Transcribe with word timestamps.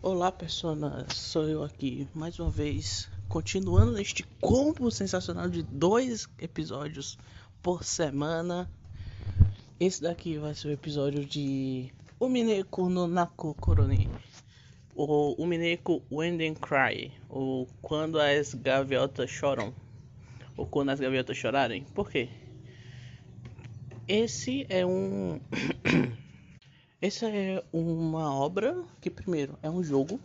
Olá, 0.00 0.30
personas, 0.30 1.12
sou 1.14 1.48
eu 1.48 1.64
aqui 1.64 2.06
mais 2.14 2.38
uma 2.38 2.48
vez, 2.48 3.10
continuando 3.28 3.90
neste 3.90 4.22
combo 4.40 4.92
sensacional 4.92 5.48
de 5.48 5.60
dois 5.64 6.28
episódios 6.38 7.18
por 7.60 7.82
semana. 7.82 8.70
Esse 9.80 10.00
daqui 10.00 10.38
vai 10.38 10.54
ser 10.54 10.68
o 10.68 10.70
episódio 10.70 11.24
de 11.24 11.92
Umineko 12.20 12.88
no 12.88 13.08
Naku 13.08 13.54
Koroni, 13.54 14.08
ou 14.94 15.34
Umineko 15.34 16.00
When 16.12 16.38
They 16.38 16.54
Cry, 16.54 17.12
ou 17.28 17.66
Quando 17.82 18.20
as 18.20 18.54
Gaviotas 18.54 19.28
Choram, 19.28 19.74
ou 20.56 20.64
Quando 20.64 20.90
as 20.90 21.00
Gaviotas 21.00 21.36
Chorarem. 21.36 21.82
Por 21.92 22.08
quê? 22.08 22.28
Esse 24.06 24.64
é 24.68 24.86
um 24.86 25.40
Essa 27.00 27.28
é 27.28 27.62
uma 27.72 28.34
obra 28.34 28.84
que, 29.00 29.08
primeiro, 29.08 29.56
é 29.62 29.70
um 29.70 29.84
jogo. 29.84 30.20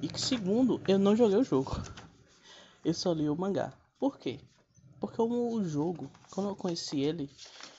E 0.00 0.08
que, 0.08 0.18
segundo, 0.18 0.80
eu 0.88 0.98
não 0.98 1.14
joguei 1.14 1.36
o 1.36 1.44
jogo. 1.44 1.78
Eu 2.82 2.94
só 2.94 3.12
li 3.12 3.28
o 3.28 3.36
mangá. 3.36 3.74
Por 3.98 4.18
quê? 4.18 4.40
Porque 4.98 5.20
o 5.20 5.64
jogo, 5.64 6.10
quando 6.30 6.48
eu 6.48 6.56
conheci 6.56 7.00
ele, 7.00 7.28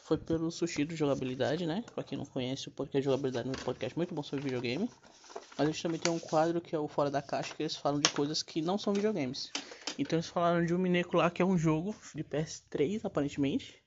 foi 0.03 0.19
pelo 0.19 0.51
Sushi 0.51 0.85
do 0.85 0.95
Jogabilidade, 0.95 1.65
né? 1.65 1.83
Pra 1.95 2.03
quem 2.03 2.15
não 2.15 2.27
conhece, 2.27 2.67
o 2.67 2.71
podcast 2.71 3.03
Jogabilidade 3.03 3.49
é 3.49 3.51
um 3.51 3.65
podcast 3.65 3.97
muito 3.97 4.13
bom 4.13 4.21
sobre 4.21 4.45
videogame. 4.45 4.87
Mas 5.57 5.67
eles 5.67 5.81
também 5.81 5.99
tem 5.99 6.11
um 6.11 6.19
quadro 6.19 6.61
que 6.61 6.75
é 6.75 6.79
o 6.79 6.87
Fora 6.87 7.09
da 7.09 7.23
Caixa, 7.23 7.55
que 7.55 7.63
eles 7.63 7.75
falam 7.75 7.99
de 7.99 8.09
coisas 8.09 8.43
que 8.43 8.61
não 8.61 8.77
são 8.77 8.93
videogames. 8.93 9.51
Então 9.97 10.17
eles 10.17 10.29
falaram 10.29 10.63
de 10.63 10.75
um 10.75 10.77
Mineco 10.77 11.17
lá, 11.17 11.31
que 11.31 11.41
é 11.41 11.45
um 11.45 11.57
jogo 11.57 11.95
de 12.13 12.23
PS3, 12.23 13.03
aparentemente. 13.03 13.81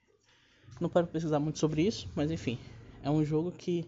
Não 0.80 0.88
para 0.88 1.06
pesquisar 1.06 1.38
muito 1.38 1.60
sobre 1.60 1.82
isso, 1.82 2.10
mas 2.16 2.32
enfim. 2.32 2.58
É 3.02 3.10
um 3.10 3.24
jogo 3.24 3.50
que 3.50 3.84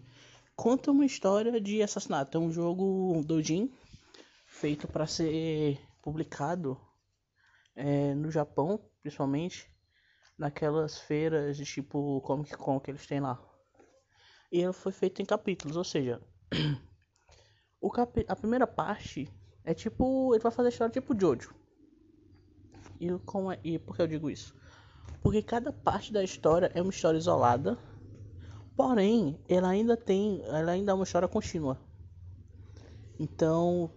conta 0.57 0.91
uma 0.91 1.05
história 1.05 1.61
de 1.61 1.83
assassinato. 1.83 2.37
É 2.37 2.41
um 2.41 2.53
jogo 2.53 3.23
doujin 3.25 3.73
feito 4.47 4.87
para 4.87 5.07
ser 5.07 5.81
publicado 6.03 6.81
é, 7.75 8.15
no 8.15 8.31
Japão, 8.31 8.81
principalmente 9.03 9.71
naquelas 10.39 10.99
feiras 10.99 11.57
de 11.57 11.65
tipo 11.65 12.21
Comic 12.23 12.57
Con 12.57 12.81
que 12.81 12.91
eles 12.91 13.07
têm 13.07 13.21
lá. 13.21 13.41
E 14.51 14.61
ele 14.61 14.73
foi 14.73 14.93
feito 14.93 15.21
em 15.21 15.25
capítulos, 15.25 15.77
ou 15.77 15.85
seja, 15.85 16.21
o 17.81 17.91
capi 17.91 18.25
a 18.29 18.37
primeira 18.37 18.67
parte 18.67 19.29
é 19.65 19.75
tipo, 19.75 20.35
ele 20.35 20.43
vai 20.43 20.53
fazer 20.53 20.69
a 20.69 20.71
história 20.71 20.93
tipo 20.93 21.19
Jojo. 21.19 21.55
E 23.01 23.11
como 23.25 23.51
é, 23.51 23.59
e 23.65 23.79
por 23.79 23.97
que 23.97 24.03
eu 24.03 24.07
digo 24.07 24.31
isso? 24.31 24.55
Porque 25.21 25.43
cada 25.43 25.73
parte 25.73 26.13
da 26.13 26.23
história 26.23 26.71
é 26.75 26.81
uma 26.81 26.91
história 26.91 27.19
isolada 27.19 27.79
Porém, 28.77 29.39
ela 29.49 29.69
ainda 29.69 29.97
tem, 29.97 30.43
ela 30.47 30.73
ainda 30.73 30.93
é 30.93 30.95
uma 30.95 31.05
história 31.05 31.29
contínua. 31.29 31.79
Então, 33.19 33.91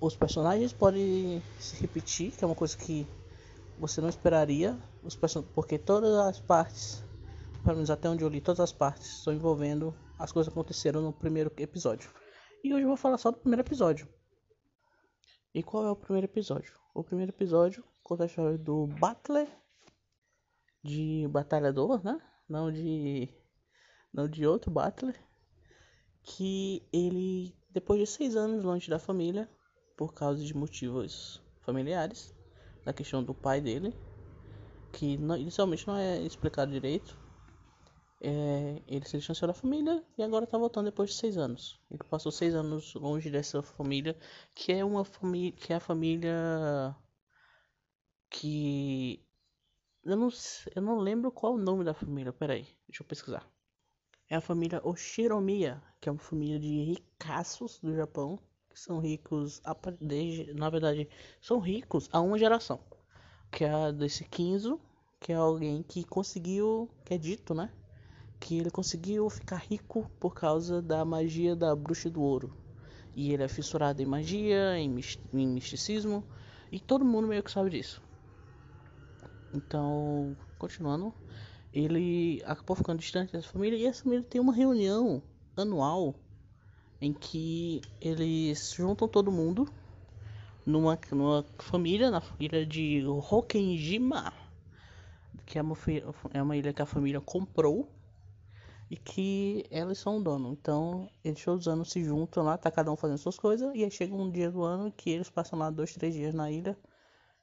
os 0.00 0.16
personagens 0.16 0.72
podem 0.72 1.42
se 1.58 1.80
repetir, 1.80 2.30
que 2.32 2.44
é 2.44 2.46
uma 2.46 2.54
coisa 2.54 2.76
que 2.76 3.06
você 3.78 4.00
não 4.00 4.08
esperaria, 4.08 4.78
os 5.02 5.18
porque 5.54 5.78
todas 5.78 6.14
as 6.14 6.40
partes, 6.40 7.04
pelo 7.64 7.76
menos 7.76 7.90
até 7.90 8.08
onde 8.08 8.22
eu 8.22 8.28
li, 8.28 8.40
todas 8.40 8.60
as 8.60 8.72
partes 8.72 9.18
estão 9.18 9.32
envolvendo 9.32 9.94
as 10.18 10.30
coisas 10.30 10.52
que 10.52 10.58
aconteceram 10.58 11.02
no 11.02 11.12
primeiro 11.12 11.52
episódio. 11.56 12.10
E 12.62 12.72
hoje 12.72 12.84
eu 12.84 12.88
vou 12.88 12.96
falar 12.96 13.18
só 13.18 13.32
do 13.32 13.38
primeiro 13.38 13.62
episódio. 13.62 14.08
E 15.52 15.62
qual 15.62 15.84
é 15.84 15.90
o 15.90 15.96
primeiro 15.96 16.26
episódio? 16.26 16.74
O 16.94 17.02
primeiro 17.02 17.32
episódio 17.32 17.84
conta 18.04 18.22
a 18.22 18.26
história 18.26 18.56
do 18.56 18.86
Butler 18.86 19.48
de 20.82 21.26
batalhador, 21.28 22.02
né? 22.04 22.20
Não 22.48 22.70
de 22.70 23.28
não 24.12 24.28
de 24.28 24.46
outro 24.46 24.70
Butler, 24.70 25.18
que 26.22 26.86
ele, 26.92 27.54
depois 27.70 28.00
de 28.00 28.06
seis 28.06 28.36
anos 28.36 28.62
longe 28.62 28.88
da 28.90 28.98
família, 28.98 29.48
por 29.96 30.12
causa 30.12 30.44
de 30.44 30.54
motivos 30.54 31.42
familiares, 31.60 32.34
da 32.84 32.92
questão 32.92 33.22
do 33.22 33.34
pai 33.34 33.60
dele, 33.60 33.94
que 34.92 35.16
não, 35.16 35.36
inicialmente 35.36 35.86
não 35.86 35.96
é 35.96 36.20
explicado 36.22 36.70
direito, 36.70 37.18
é, 38.20 38.82
ele 38.86 39.04
se 39.04 39.16
distanciou 39.16 39.48
da 39.48 39.54
família 39.54 40.04
e 40.16 40.22
agora 40.22 40.44
está 40.44 40.56
voltando 40.56 40.86
depois 40.86 41.10
de 41.10 41.16
seis 41.16 41.36
anos. 41.36 41.80
Ele 41.90 42.02
passou 42.04 42.30
seis 42.30 42.54
anos 42.54 42.94
longe 42.94 43.30
dessa 43.30 43.62
família, 43.62 44.16
que 44.54 44.72
é 44.72 44.84
uma 44.84 45.04
família, 45.04 45.52
que 45.52 45.72
é 45.72 45.76
a 45.76 45.80
família 45.80 46.96
que 48.30 49.24
eu 50.04 50.16
não, 50.16 50.28
eu 50.74 50.82
não 50.82 50.98
lembro 50.98 51.32
qual 51.32 51.54
o 51.54 51.58
nome 51.58 51.84
da 51.84 51.94
família. 51.94 52.32
Peraí, 52.32 52.66
deixa 52.86 53.02
eu 53.02 53.06
pesquisar 53.06 53.48
é 54.32 54.36
a 54.36 54.40
família 54.40 54.80
Oshiromiya, 54.82 55.82
que 56.00 56.08
é 56.08 56.12
uma 56.12 56.18
família 56.18 56.58
de 56.58 56.84
ricaços 56.84 57.78
do 57.80 57.94
Japão, 57.94 58.38
que 58.70 58.80
são 58.80 58.98
ricos, 58.98 59.60
desde, 60.00 60.54
na 60.54 60.70
verdade, 60.70 61.06
são 61.38 61.60
ricos 61.60 62.08
há 62.10 62.18
uma 62.18 62.38
geração, 62.38 62.80
que 63.50 63.62
é 63.62 63.70
a 63.70 63.90
desse 63.90 64.24
Kinzo, 64.24 64.80
que 65.20 65.32
é 65.32 65.34
alguém 65.34 65.82
que 65.82 66.02
conseguiu, 66.02 66.88
que 67.04 67.12
é 67.12 67.18
dito, 67.18 67.52
né, 67.52 67.68
que 68.40 68.58
ele 68.58 68.70
conseguiu 68.70 69.28
ficar 69.28 69.58
rico 69.58 70.10
por 70.18 70.32
causa 70.32 70.80
da 70.80 71.04
magia 71.04 71.54
da 71.54 71.76
bruxa 71.76 72.08
do 72.08 72.22
ouro. 72.22 72.56
E 73.14 73.34
ele 73.34 73.42
é 73.42 73.48
fissurado 73.48 74.00
em 74.00 74.06
magia, 74.06 74.78
em, 74.78 74.98
em 75.34 75.46
misticismo, 75.46 76.24
e 76.70 76.80
todo 76.80 77.04
mundo 77.04 77.28
meio 77.28 77.42
que 77.42 77.50
sabe 77.50 77.68
disso. 77.68 78.00
Então, 79.52 80.34
continuando, 80.56 81.12
ele 81.72 82.42
acabou 82.44 82.76
ficando 82.76 82.98
distante 82.98 83.32
dessa 83.32 83.48
família 83.48 83.76
e 83.76 83.86
essa 83.86 84.02
família 84.02 84.24
tem 84.24 84.40
uma 84.40 84.52
reunião 84.52 85.22
anual 85.56 86.14
em 87.00 87.12
que 87.12 87.80
eles 88.00 88.74
juntam 88.76 89.08
todo 89.08 89.32
mundo 89.32 89.66
numa, 90.64 90.98
numa 91.10 91.44
família, 91.58 92.10
na 92.10 92.20
família 92.20 92.64
de 92.64 93.02
Hokenjima, 93.06 94.32
que 95.46 95.58
é 95.58 95.62
uma, 95.62 95.76
é 96.32 96.42
uma 96.42 96.56
ilha 96.56 96.72
que 96.72 96.82
a 96.82 96.86
família 96.86 97.20
comprou 97.20 97.90
e 98.90 98.96
que 98.96 99.64
elas 99.70 99.98
são 99.98 100.18
o 100.18 100.22
dono. 100.22 100.52
Então, 100.52 101.08
eles 101.24 101.42
todos 101.42 101.66
os 101.66 101.72
anos 101.72 101.90
se 101.90 102.04
juntam 102.04 102.44
lá, 102.44 102.58
tá 102.58 102.70
cada 102.70 102.92
um 102.92 102.96
fazendo 102.96 103.18
suas 103.18 103.38
coisas, 103.38 103.74
e 103.74 103.82
aí 103.82 103.90
chega 103.90 104.14
um 104.14 104.30
dia 104.30 104.50
do 104.50 104.62
ano 104.62 104.92
que 104.92 105.10
eles 105.10 105.30
passam 105.30 105.58
lá 105.58 105.70
dois, 105.70 105.94
três 105.94 106.14
dias 106.14 106.34
na 106.34 106.50
ilha 106.50 106.76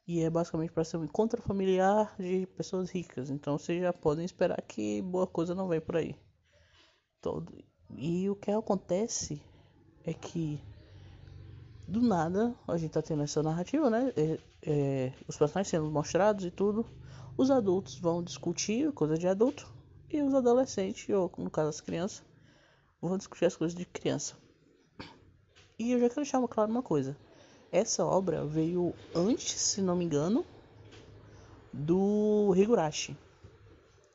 e 0.09 0.23
é 0.23 0.29
basicamente 0.31 0.71
para 0.71 0.83
ser 0.83 0.97
um 0.97 1.03
encontro 1.03 1.39
familiar 1.39 2.15
de 2.17 2.47
pessoas 2.57 2.89
ricas. 2.89 3.29
Então 3.29 3.59
vocês 3.59 3.79
já 3.79 3.93
podem 3.93 4.25
esperar 4.25 4.59
que 4.63 5.03
boa 5.03 5.27
coisa 5.27 5.53
não 5.53 5.67
vem 5.67 5.79
por 5.79 5.97
aí. 5.97 6.15
Todo. 7.21 7.63
E 7.95 8.27
o 8.27 8.35
que 8.35 8.49
acontece 8.49 9.39
é 10.03 10.11
que 10.11 10.59
do 11.87 12.01
nada 12.01 12.55
a 12.67 12.75
gente 12.75 12.89
tá 12.89 13.03
tendo 13.03 13.21
essa 13.21 13.43
narrativa, 13.43 13.87
né? 13.87 14.11
É, 14.17 14.39
é, 14.63 15.13
os 15.27 15.37
personagens 15.37 15.69
sendo 15.69 15.91
mostrados 15.91 16.43
e 16.43 16.49
tudo. 16.49 16.87
Os 17.37 17.51
adultos 17.51 17.99
vão 17.99 18.23
discutir 18.23 18.91
coisa 18.93 19.15
de 19.15 19.27
adulto 19.27 19.71
e 20.09 20.23
os 20.23 20.33
adolescentes, 20.33 21.07
ou 21.09 21.31
no 21.37 21.51
caso 21.51 21.69
as 21.69 21.81
crianças, 21.81 22.23
vão 22.99 23.15
discutir 23.15 23.45
as 23.45 23.55
coisas 23.55 23.77
de 23.77 23.85
criança. 23.85 24.35
E 25.77 25.91
eu 25.91 25.99
já 25.99 26.09
quero 26.09 26.21
deixar 26.21 26.47
claro 26.47 26.71
uma 26.71 26.81
coisa. 26.81 27.15
Essa 27.71 28.03
obra 28.03 28.43
veio 28.45 28.95
antes, 29.13 29.61
se 29.61 29.79
não 29.79 29.95
me 29.95 30.03
engano, 30.03 30.43
do 31.71 32.51
Higurashi. 32.55 33.15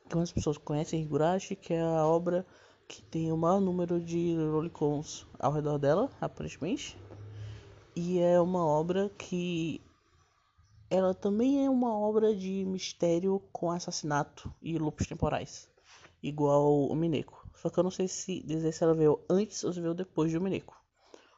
Algumas 0.05 0.31
pessoas 0.31 0.57
conhecem 0.57 1.01
Higurashi, 1.01 1.55
que 1.55 1.73
é 1.73 1.81
a 1.81 2.05
obra 2.05 2.45
que 2.85 3.01
tem 3.01 3.31
o 3.31 3.37
maior 3.37 3.61
número 3.61 3.99
de 3.99 4.35
lolicons 4.35 5.25
ao 5.39 5.53
redor 5.53 5.77
dela, 5.77 6.09
aparentemente. 6.19 6.97
E 7.95 8.19
é 8.19 8.41
uma 8.41 8.65
obra 8.65 9.09
que 9.17 9.81
ela 10.89 11.13
também 11.13 11.65
é 11.65 11.69
uma 11.69 11.97
obra 11.97 12.35
de 12.35 12.65
mistério 12.65 13.41
com 13.53 13.71
assassinato 13.71 14.53
e 14.61 14.77
lupos 14.77 15.07
temporais, 15.07 15.69
igual 16.21 16.87
o 16.89 16.93
Mineko. 16.93 17.47
Só 17.55 17.69
que 17.69 17.79
eu 17.79 17.83
não 17.83 17.91
sei 17.91 18.09
se 18.09 18.41
dizer 18.41 18.73
se 18.73 18.83
ela 18.83 18.93
veio 18.93 19.23
antes 19.29 19.63
ou 19.63 19.71
se 19.71 19.79
veio 19.79 19.93
depois 19.93 20.33
do 20.33 20.41
Mineko. 20.41 20.75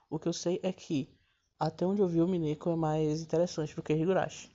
O 0.09 0.17
que 0.17 0.27
eu 0.27 0.33
sei 0.33 0.59
é 0.63 0.73
que 0.73 1.15
até 1.59 1.85
onde 1.85 2.01
eu 2.01 2.07
vi 2.07 2.21
o 2.21 2.27
Mineko 2.27 2.71
é 2.71 2.75
mais 2.75 3.21
interessante 3.21 3.75
do 3.75 3.81
que 3.81 3.93
Higurashi. 3.93 4.49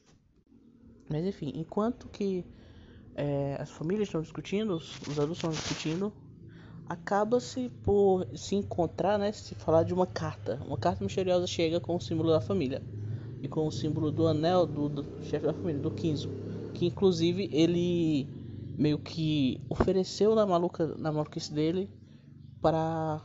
Mas 1.08 1.24
enfim, 1.26 1.52
enquanto 1.54 2.08
que 2.08 2.44
é, 3.14 3.56
as 3.60 3.70
famílias 3.70 4.08
estão 4.08 4.22
discutindo, 4.22 4.76
os, 4.76 5.00
os 5.02 5.18
adultos 5.18 5.38
estão 5.38 5.50
discutindo, 5.50 6.12
acaba-se 6.88 7.70
por 7.82 8.26
se 8.34 8.54
encontrar, 8.54 9.18
né, 9.18 9.32
se 9.32 9.54
falar 9.54 9.82
de 9.82 9.92
uma 9.92 10.06
carta. 10.06 10.60
Uma 10.66 10.76
carta 10.76 11.02
misteriosa 11.04 11.46
chega 11.46 11.80
com 11.80 11.96
o 11.96 12.00
símbolo 12.00 12.30
da 12.30 12.40
família 12.40 12.82
e 13.42 13.48
com 13.48 13.66
o 13.66 13.72
símbolo 13.72 14.10
do 14.10 14.26
anel 14.26 14.66
do, 14.66 14.88
do 14.88 15.04
chefe 15.24 15.46
da 15.46 15.52
família, 15.52 15.80
do 15.80 15.90
Kinzo, 15.90 16.28
que 16.74 16.86
inclusive 16.86 17.48
ele 17.52 18.26
meio 18.78 18.98
que 18.98 19.60
ofereceu 19.68 20.34
na 20.34 20.46
maluca 20.46 20.86
na 20.96 21.12
maluquice 21.12 21.52
dele 21.52 21.90
para 22.60 23.20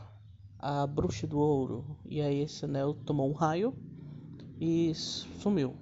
a 0.58 0.86
bruxa 0.86 1.26
do 1.26 1.38
ouro. 1.38 1.84
E 2.04 2.20
aí 2.20 2.40
esse 2.40 2.64
anel 2.64 2.94
tomou 2.94 3.28
um 3.28 3.32
raio 3.32 3.74
e 4.60 4.94
sumiu. 4.94 5.74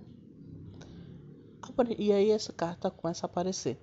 E 1.98 2.12
aí 2.12 2.30
essa 2.30 2.52
carta 2.52 2.90
começa 2.90 3.26
a 3.26 3.28
aparecer. 3.28 3.78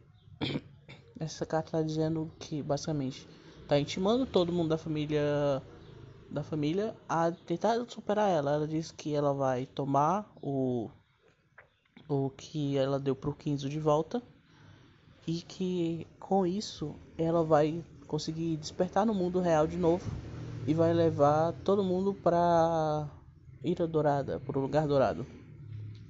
Essa 1.20 1.46
carta 1.46 1.68
está 1.68 1.82
dizendo 1.82 2.32
que 2.40 2.62
basicamente 2.62 3.28
está 3.62 3.80
intimando 3.80 4.26
todo 4.26 4.52
mundo 4.52 4.70
da 4.70 4.78
família 4.78 5.62
da 6.30 6.44
família 6.44 6.96
a 7.08 7.32
tentar 7.32 7.78
superar 7.88 8.30
ela. 8.30 8.54
Ela 8.54 8.68
diz 8.68 8.92
que 8.92 9.14
ela 9.14 9.34
vai 9.34 9.66
tomar 9.66 10.32
o 10.42 10.90
o 12.10 12.30
que 12.32 12.78
ela 12.78 13.00
deu 13.00 13.16
pro 13.16 13.34
Kinzo 13.34 13.70
de 13.70 13.80
volta 13.80 14.22
e 15.26 15.42
que 15.42 16.06
com 16.20 16.46
isso 16.46 16.96
ela 17.18 17.44
vai 17.44 17.84
conseguir 18.08 18.58
despertar 18.58 19.06
no 19.06 19.14
mundo 19.14 19.40
real 19.40 19.66
de 19.66 19.78
novo 19.78 20.06
e 20.66 20.74
vai 20.74 20.94
levar 20.94 21.52
todo 21.64 21.84
mundo 21.84 22.14
para 22.14 23.10
Ilha 23.64 23.86
Dourada, 23.86 24.40
para 24.40 24.58
o 24.58 24.62
lugar 24.62 24.88
dourado, 24.88 25.26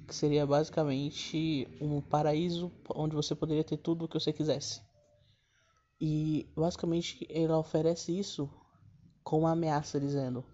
que 0.06 0.14
seria 0.14 0.46
basicamente 0.46 1.66
um 1.80 2.00
paraíso 2.00 2.70
onde 2.94 3.16
você 3.16 3.34
poderia 3.34 3.64
ter 3.64 3.76
tudo 3.76 4.04
o 4.04 4.08
que 4.08 4.18
você 4.18 4.32
quisesse. 4.32 4.80
E 6.00 6.46
basicamente 6.56 7.26
ela 7.28 7.58
oferece 7.58 8.16
isso 8.16 8.48
com 9.24 9.40
uma 9.40 9.52
ameaça 9.52 9.98
dizendo: 9.98 10.44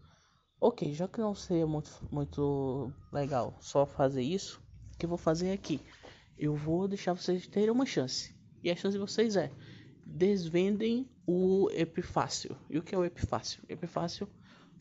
Ok, 0.60 0.92
já 0.94 1.06
que 1.06 1.20
não 1.20 1.34
seria 1.34 1.66
muito, 1.66 1.90
muito 2.10 2.92
legal 3.12 3.54
só 3.60 3.84
fazer 3.84 4.22
isso, 4.22 4.62
o 4.94 4.98
que 4.98 5.04
eu 5.04 5.10
vou 5.10 5.18
fazer 5.18 5.52
aqui? 5.52 5.80
Eu 6.38 6.54
vou 6.54 6.88
deixar 6.88 7.12
vocês 7.12 7.46
terem 7.46 7.70
uma 7.70 7.84
chance. 7.84 8.34
E 8.62 8.70
a 8.70 8.76
chance 8.76 8.92
de 8.92 8.98
vocês 8.98 9.36
é 9.36 9.50
desvendem 10.10 11.08
o 11.26 11.70
epifácio. 11.70 12.56
E 12.68 12.78
o 12.78 12.82
que 12.82 12.94
é 12.94 12.98
o 12.98 13.04
epifácio? 13.04 13.62
Epifácio 13.68 14.28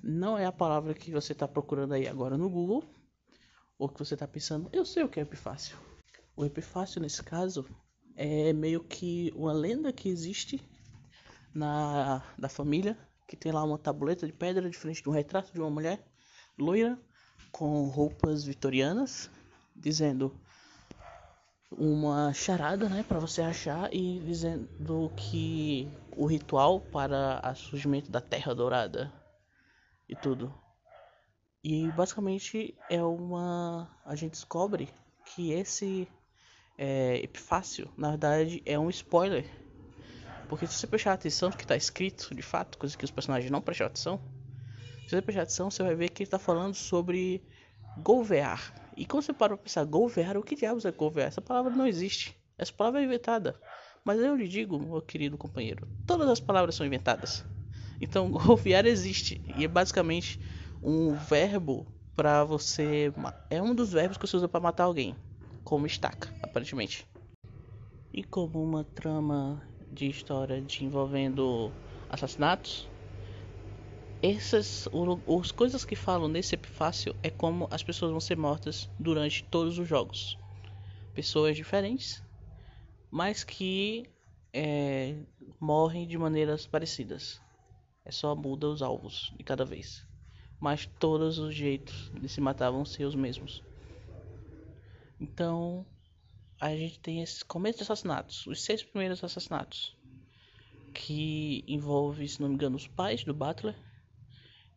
não 0.01 0.37
é 0.37 0.45
a 0.45 0.51
palavra 0.51 0.93
que 0.93 1.11
você 1.11 1.33
está 1.33 1.47
procurando 1.47 1.93
aí 1.93 2.07
agora 2.07 2.37
no 2.37 2.49
Google, 2.49 2.83
ou 3.77 3.87
que 3.87 3.99
você 3.99 4.15
está 4.15 4.27
pensando, 4.27 4.69
eu 4.73 4.83
sei 4.83 5.03
o 5.03 5.09
que 5.09 5.19
é 5.19 5.23
epifácio. 5.23 5.77
O 6.35 6.43
epifácio, 6.45 6.99
nesse 6.99 7.21
caso, 7.21 7.65
é 8.15 8.51
meio 8.53 8.83
que 8.83 9.31
uma 9.35 9.53
lenda 9.53 9.93
que 9.93 10.09
existe 10.09 10.61
na 11.53 12.23
da 12.37 12.49
família, 12.49 12.97
que 13.27 13.37
tem 13.37 13.51
lá 13.51 13.63
uma 13.63 13.77
tabuleta 13.77 14.25
de 14.25 14.33
pedra 14.33 14.69
de 14.69 14.77
frente 14.77 15.03
de 15.03 15.09
um 15.09 15.13
retrato 15.13 15.53
de 15.53 15.59
uma 15.59 15.69
mulher 15.69 16.03
loira 16.57 16.99
com 17.51 17.83
roupas 17.87 18.43
vitorianas, 18.43 19.29
dizendo 19.75 20.33
uma 21.71 22.33
charada, 22.33 22.89
né, 22.89 23.03
para 23.07 23.19
você 23.19 23.41
achar 23.41 23.93
e 23.93 24.19
dizendo 24.19 25.11
que 25.15 25.89
o 26.15 26.25
ritual 26.25 26.81
para 26.81 27.41
o 27.51 27.55
surgimento 27.55 28.09
da 28.11 28.19
Terra 28.19 28.55
Dourada 28.55 29.11
e 30.07 30.15
tudo. 30.15 30.53
E 31.63 31.91
basicamente 31.91 32.75
é 32.89 33.03
uma 33.03 33.89
a 34.05 34.15
gente 34.15 34.31
descobre 34.31 34.89
que 35.25 35.51
esse 35.51 36.07
é, 36.77 37.17
epifácio, 37.17 37.91
na 37.97 38.11
verdade, 38.11 38.63
é 38.65 38.79
um 38.79 38.89
spoiler. 38.89 39.45
Porque 40.47 40.65
se 40.65 40.73
você 40.73 40.87
prestar 40.87 41.13
atenção 41.13 41.49
no 41.49 41.57
que 41.57 41.63
está 41.63 41.75
escrito, 41.75 42.33
de 42.33 42.41
fato, 42.41 42.77
coisa 42.77 42.97
que 42.97 43.05
os 43.05 43.11
personagens 43.11 43.51
não 43.51 43.61
prestam 43.61 43.87
atenção, 43.87 44.21
se 45.03 45.09
você 45.09 45.21
prestar 45.21 45.43
atenção, 45.43 45.69
você 45.69 45.83
vai 45.83 45.93
ver 45.93 46.09
que 46.09 46.23
ele 46.23 46.27
está 46.27 46.39
falando 46.39 46.73
sobre 46.73 47.43
golvear. 47.97 48.73
E 48.99 49.05
quando 49.05 49.23
você 49.23 49.31
para 49.31 49.55
pra 49.55 49.63
pensar 49.63 49.85
golvear, 49.85 50.35
o 50.35 50.43
que 50.43 50.57
diabos 50.57 50.83
é 50.83 50.91
golvear? 50.91 51.29
Essa 51.29 51.39
palavra 51.39 51.73
não 51.73 51.87
existe. 51.87 52.35
Essa 52.57 52.73
palavra 52.73 52.99
é 52.99 53.05
inventada. 53.05 53.57
Mas 54.03 54.19
eu 54.19 54.35
lhe 54.35 54.45
digo, 54.45 54.77
meu 54.77 55.01
querido 55.01 55.37
companheiro, 55.37 55.87
todas 56.05 56.27
as 56.27 56.41
palavras 56.41 56.75
são 56.75 56.85
inventadas. 56.85 57.45
Então, 58.01 58.29
golvear 58.29 58.85
existe. 58.85 59.41
E 59.55 59.63
é 59.63 59.69
basicamente 59.69 60.37
um 60.83 61.13
verbo 61.13 61.87
para 62.13 62.43
você. 62.43 63.09
É 63.49 63.61
um 63.61 63.73
dos 63.73 63.93
verbos 63.93 64.17
que 64.17 64.27
você 64.27 64.35
usa 64.35 64.49
para 64.49 64.59
matar 64.59 64.83
alguém 64.83 65.15
como 65.63 65.87
estaca, 65.87 66.27
aparentemente. 66.43 67.07
E 68.11 68.21
como 68.21 68.61
uma 68.61 68.83
trama 68.83 69.65
de 69.89 70.09
história 70.09 70.61
de 70.61 70.83
envolvendo 70.83 71.71
assassinatos, 72.09 72.89
essas 74.21 74.87
as 75.39 75.51
coisas 75.51 75.85
que 75.85 75.95
falam 75.95 76.27
nesse 76.27 76.55
epifácio 76.55 77.15
é 77.23 77.29
como 77.29 77.67
as 77.71 77.83
pessoas 77.83 78.11
vão 78.11 78.19
ser 78.19 78.37
mortas 78.37 78.89
durante 78.99 79.43
todos 79.45 79.77
os 79.79 79.87
jogos. 79.87 80.37
Pessoas 81.13 81.55
diferentes, 81.55 82.21
mas 83.09 83.43
que 83.43 84.09
é, 84.53 85.15
morrem 85.59 86.05
de 86.05 86.17
maneiras 86.17 86.65
parecidas. 86.65 87.39
É 88.03 88.11
só 88.11 88.35
muda 88.35 88.67
os 88.67 88.81
alvos 88.81 89.33
de 89.37 89.43
cada 89.43 89.63
vez. 89.63 90.05
Mas 90.59 90.85
todos 90.99 91.39
os 91.39 91.55
jeitos 91.55 92.11
de 92.13 92.27
se 92.27 92.41
matar 92.41 92.71
vão 92.71 92.83
ser 92.83 93.05
os 93.05 93.15
mesmos. 93.15 93.63
Então, 95.19 95.85
a 96.59 96.75
gente 96.75 96.99
tem 96.99 97.21
esse 97.21 97.43
começo 97.45 97.77
de 97.77 97.83
assassinatos, 97.83 98.45
os 98.47 98.63
seis 98.63 98.83
primeiros 98.83 99.23
assassinatos, 99.23 99.95
que 100.93 101.63
envolve, 101.67 102.27
se 102.27 102.41
não 102.41 102.49
me 102.49 102.55
engano, 102.55 102.75
os 102.75 102.87
pais 102.87 103.23
do 103.23 103.33
Butler 103.33 103.75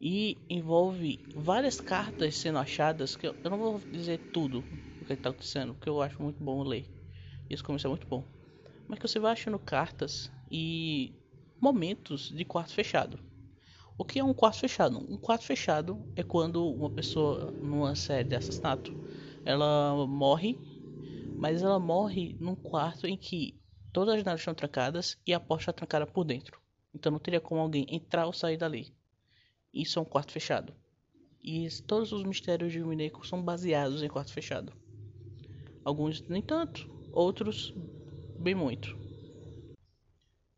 e 0.02 0.42
envolve 0.50 1.22
várias 1.34 1.80
cartas 1.80 2.36
sendo 2.36 2.58
achadas, 2.58 3.16
que 3.16 3.28
eu, 3.28 3.36
eu 3.44 3.50
não 3.50 3.58
vou 3.58 3.80
dizer 3.90 4.18
tudo 4.32 4.66
o 5.00 5.04
que 5.04 5.12
está 5.12 5.30
acontecendo, 5.30 5.74
porque 5.74 5.88
eu 5.88 6.02
acho 6.02 6.20
muito 6.22 6.42
bom 6.42 6.64
ler. 6.64 6.90
Esse 7.48 7.62
começo 7.62 7.86
é 7.86 7.90
muito 7.90 8.06
bom. 8.08 8.26
Mas 8.88 8.98
que 8.98 9.08
você 9.08 9.20
vai 9.20 9.32
achando 9.32 9.58
cartas 9.60 10.30
e 10.50 11.14
momentos 11.60 12.30
de 12.30 12.44
quarto 12.44 12.72
fechado. 12.74 13.20
O 13.96 14.04
que 14.04 14.18
é 14.18 14.24
um 14.24 14.34
quarto 14.34 14.58
fechado? 14.60 14.98
Um 14.98 15.16
quarto 15.16 15.44
fechado 15.44 16.06
é 16.16 16.22
quando 16.24 16.68
uma 16.74 16.90
pessoa 16.90 17.54
numa 17.60 17.94
série 17.94 18.28
de 18.28 18.36
assassinato 18.36 18.92
ela 19.44 20.06
morre, 20.06 20.60
mas 21.36 21.62
ela 21.62 21.78
morre 21.78 22.36
num 22.40 22.56
quarto 22.56 23.06
em 23.06 23.16
que 23.16 23.60
todas 23.92 24.14
as 24.14 24.20
janelas 24.20 24.40
estão 24.40 24.54
trancadas 24.54 25.18
e 25.26 25.34
a 25.34 25.40
porta 25.40 25.64
está 25.64 25.72
trancada 25.72 26.06
por 26.06 26.24
dentro. 26.24 26.60
Então 26.94 27.12
não 27.12 27.20
teria 27.20 27.40
como 27.40 27.60
alguém 27.60 27.86
entrar 27.88 28.26
ou 28.26 28.32
sair 28.32 28.56
dali. 28.56 28.92
Isso 29.72 29.98
é 29.98 30.02
um 30.02 30.04
quarto 30.04 30.32
fechado. 30.32 30.74
E 31.42 31.68
todos 31.86 32.12
os 32.12 32.22
mistérios 32.22 32.72
de 32.72 32.80
Mineco 32.80 33.26
são 33.26 33.42
baseados 33.42 34.02
em 34.02 34.08
quarto 34.08 34.32
fechado. 34.32 34.72
Alguns 35.84 36.22
nem 36.28 36.42
tanto, 36.42 36.88
outros 37.10 37.74
bem 38.38 38.54
muito. 38.54 38.96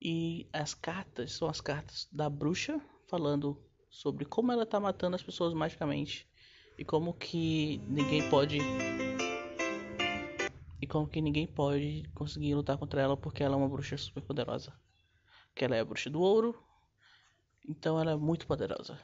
E 0.00 0.46
as 0.52 0.74
cartas 0.74 1.32
são 1.32 1.48
as 1.48 1.60
cartas 1.60 2.06
da 2.12 2.28
bruxa 2.28 2.78
falando 3.08 3.58
sobre 3.88 4.24
como 4.24 4.52
ela 4.52 4.64
está 4.64 4.78
matando 4.78 5.16
as 5.16 5.22
pessoas 5.22 5.54
magicamente 5.54 6.28
e 6.78 6.84
como 6.84 7.14
que 7.14 7.78
ninguém 7.88 8.28
pode 8.28 8.58
e 10.82 10.86
como 10.86 11.08
que 11.08 11.22
ninguém 11.22 11.46
pode 11.46 12.02
conseguir 12.14 12.54
lutar 12.54 12.76
contra 12.76 13.00
ela 13.00 13.16
porque 13.16 13.42
ela 13.42 13.54
é 13.54 13.56
uma 13.56 13.68
bruxa 13.68 13.96
super 13.96 14.22
poderosa. 14.22 14.74
Que 15.54 15.64
ela 15.64 15.76
é 15.76 15.80
a 15.80 15.84
bruxa 15.84 16.10
do 16.10 16.20
ouro, 16.20 16.62
então 17.66 18.00
ela 18.00 18.12
é 18.12 18.16
muito 18.16 18.46
poderosa. 18.46 18.98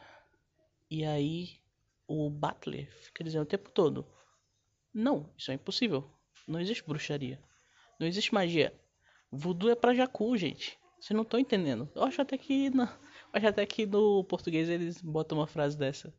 E 0.90 1.04
aí 1.04 1.60
o 2.06 2.28
Butler 2.28 2.90
fica 3.02 3.24
dizendo 3.24 3.42
o 3.42 3.46
tempo 3.46 3.70
todo: 3.70 4.06
Não, 4.92 5.32
isso 5.36 5.50
é 5.50 5.54
impossível. 5.54 6.10
Não 6.46 6.60
existe 6.60 6.84
bruxaria. 6.84 7.40
Não 7.98 8.06
existe 8.06 8.34
magia. 8.34 8.74
Voodoo 9.30 9.70
é 9.70 9.74
pra 9.74 9.94
Jacu, 9.94 10.36
gente. 10.36 10.78
Vocês 10.98 11.14
não 11.16 11.22
estão 11.22 11.38
entendendo. 11.38 11.90
Eu 11.94 12.02
acho 12.02 12.20
até 12.20 12.36
que 12.36 12.68
na, 12.70 12.98
acho 13.32 13.46
até 13.46 13.64
que 13.64 13.86
no 13.86 14.24
português 14.24 14.68
eles 14.68 15.00
botam 15.00 15.38
uma 15.38 15.46
frase 15.46 15.78
dessa. 15.78 16.12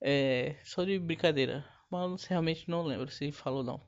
É, 0.00 0.56
só 0.64 0.84
de 0.84 0.98
brincadeira. 0.98 1.64
Mas 1.90 2.24
realmente 2.24 2.68
não 2.68 2.82
lembro 2.82 3.10
se 3.10 3.30
falou 3.32 3.62
não. 3.62 3.80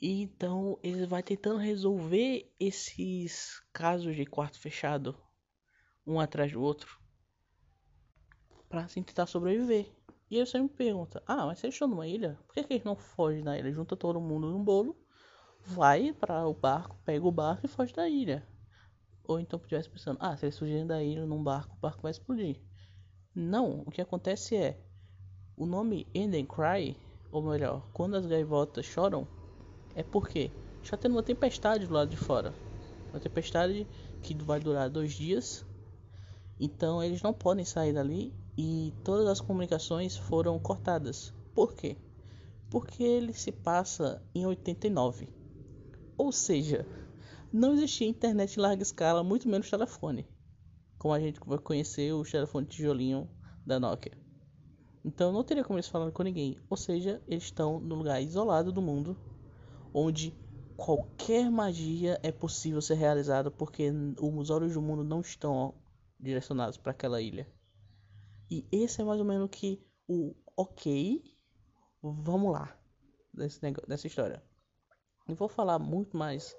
E 0.00 0.22
então 0.22 0.78
ele 0.82 1.06
vai 1.06 1.22
tentando 1.22 1.58
resolver 1.58 2.52
esses 2.60 3.62
casos 3.72 4.14
de 4.14 4.26
quarto 4.26 4.58
fechado, 4.58 5.16
um 6.06 6.20
atrás 6.20 6.52
do 6.52 6.60
outro, 6.62 7.00
para 8.68 8.82
assim, 8.84 9.02
tentar 9.02 9.26
sobreviver. 9.26 9.90
E 10.30 10.38
aí 10.38 10.46
você 10.46 10.58
me 10.60 10.68
pergunta: 10.68 11.22
Ah, 11.26 11.46
mas 11.46 11.62
eles 11.62 11.74
estão 11.74 11.88
numa 11.88 12.06
ilha, 12.06 12.38
por 12.46 12.54
que, 12.54 12.64
que 12.64 12.72
eles 12.74 12.84
não 12.84 12.96
fogem 12.96 13.42
da 13.42 13.58
ilha? 13.58 13.72
Junta 13.72 13.96
todo 13.96 14.20
mundo 14.20 14.50
num 14.50 14.64
bolo, 14.64 14.96
vai 15.60 16.12
para 16.12 16.46
o 16.46 16.54
barco, 16.54 16.98
pega 17.04 17.24
o 17.24 17.32
barco 17.32 17.66
e 17.66 17.68
foge 17.68 17.92
da 17.92 18.08
ilha. 18.08 18.46
Ou 19.24 19.38
então 19.38 19.58
estivesse 19.58 19.88
pensando: 19.88 20.18
Ah, 20.20 20.36
se 20.36 20.46
eles 20.46 20.58
fugirem 20.58 20.86
da 20.86 21.02
ilha 21.02 21.26
num 21.26 21.42
barco, 21.42 21.76
o 21.76 21.80
barco 21.80 22.02
vai 22.02 22.10
explodir. 22.10 22.60
Não, 23.34 23.80
o 23.80 23.90
que 23.90 24.00
acontece 24.00 24.56
é 24.56 24.80
o 25.56 25.66
nome 25.66 26.06
Eden 26.14 26.46
Cry, 26.46 26.96
ou 27.30 27.42
melhor, 27.42 27.88
quando 27.92 28.16
as 28.16 28.26
gaivotas 28.26 28.84
choram, 28.86 29.26
é 29.94 30.02
porque 30.02 30.50
está 30.82 30.96
tendo 30.96 31.12
uma 31.12 31.22
tempestade 31.22 31.86
do 31.86 31.94
lado 31.94 32.10
de 32.10 32.16
fora. 32.16 32.54
Uma 33.12 33.20
tempestade 33.20 33.88
que 34.22 34.34
vai 34.34 34.60
durar 34.60 34.90
dois 34.90 35.12
dias. 35.12 35.64
Então 36.58 37.02
eles 37.02 37.22
não 37.22 37.32
podem 37.32 37.64
sair 37.64 37.92
dali 37.92 38.32
e 38.56 38.92
todas 39.04 39.26
as 39.26 39.40
comunicações 39.40 40.16
foram 40.16 40.58
cortadas. 40.58 41.32
Por 41.54 41.74
quê? 41.74 41.96
Porque 42.70 43.02
ele 43.02 43.32
se 43.32 43.52
passa 43.52 44.22
em 44.34 44.46
89. 44.46 45.28
Ou 46.16 46.32
seja, 46.32 46.86
não 47.52 47.74
existia 47.74 48.08
internet 48.08 48.56
em 48.56 48.60
larga 48.60 48.82
escala, 48.82 49.22
muito 49.22 49.48
menos 49.48 49.70
telefone 49.70 50.26
como 51.04 51.12
a 51.12 51.20
gente 51.20 51.38
vai 51.44 51.58
conhecer 51.58 52.14
o 52.14 52.24
telefone 52.24 52.66
tijolinho 52.66 53.28
da 53.66 53.78
Nokia. 53.78 54.16
Então 55.04 55.30
não 55.30 55.44
teria 55.44 55.62
como 55.62 55.78
eles 55.78 55.86
falarem 55.86 56.14
com 56.14 56.22
ninguém. 56.22 56.56
Ou 56.70 56.78
seja, 56.78 57.22
eles 57.28 57.44
estão 57.44 57.78
no 57.78 57.94
lugar 57.96 58.22
isolado 58.22 58.72
do 58.72 58.80
mundo, 58.80 59.14
onde 59.92 60.34
qualquer 60.78 61.50
magia 61.50 62.18
é 62.22 62.32
possível 62.32 62.80
ser 62.80 62.94
realizada 62.94 63.50
porque 63.50 63.92
os 64.18 64.48
olhos 64.48 64.72
do 64.72 64.80
mundo 64.80 65.04
não 65.04 65.20
estão 65.20 65.74
direcionados 66.24 66.76
para 66.78 66.92
aquela 66.92 67.20
ilha. 67.20 67.46
E 68.50 68.66
esse 68.72 69.00
é 69.00 69.04
mais 69.04 69.20
ou 69.20 69.26
menos 69.26 69.50
que 69.50 69.86
o 70.08 70.34
ok, 70.56 71.22
vamos 72.02 72.52
lá, 72.52 72.76
desse 73.32 73.60
dessa 73.86 74.06
história. 74.06 74.42
E 75.28 75.34
vou 75.34 75.48
falar 75.48 75.78
muito 75.78 76.16
mais 76.16 76.56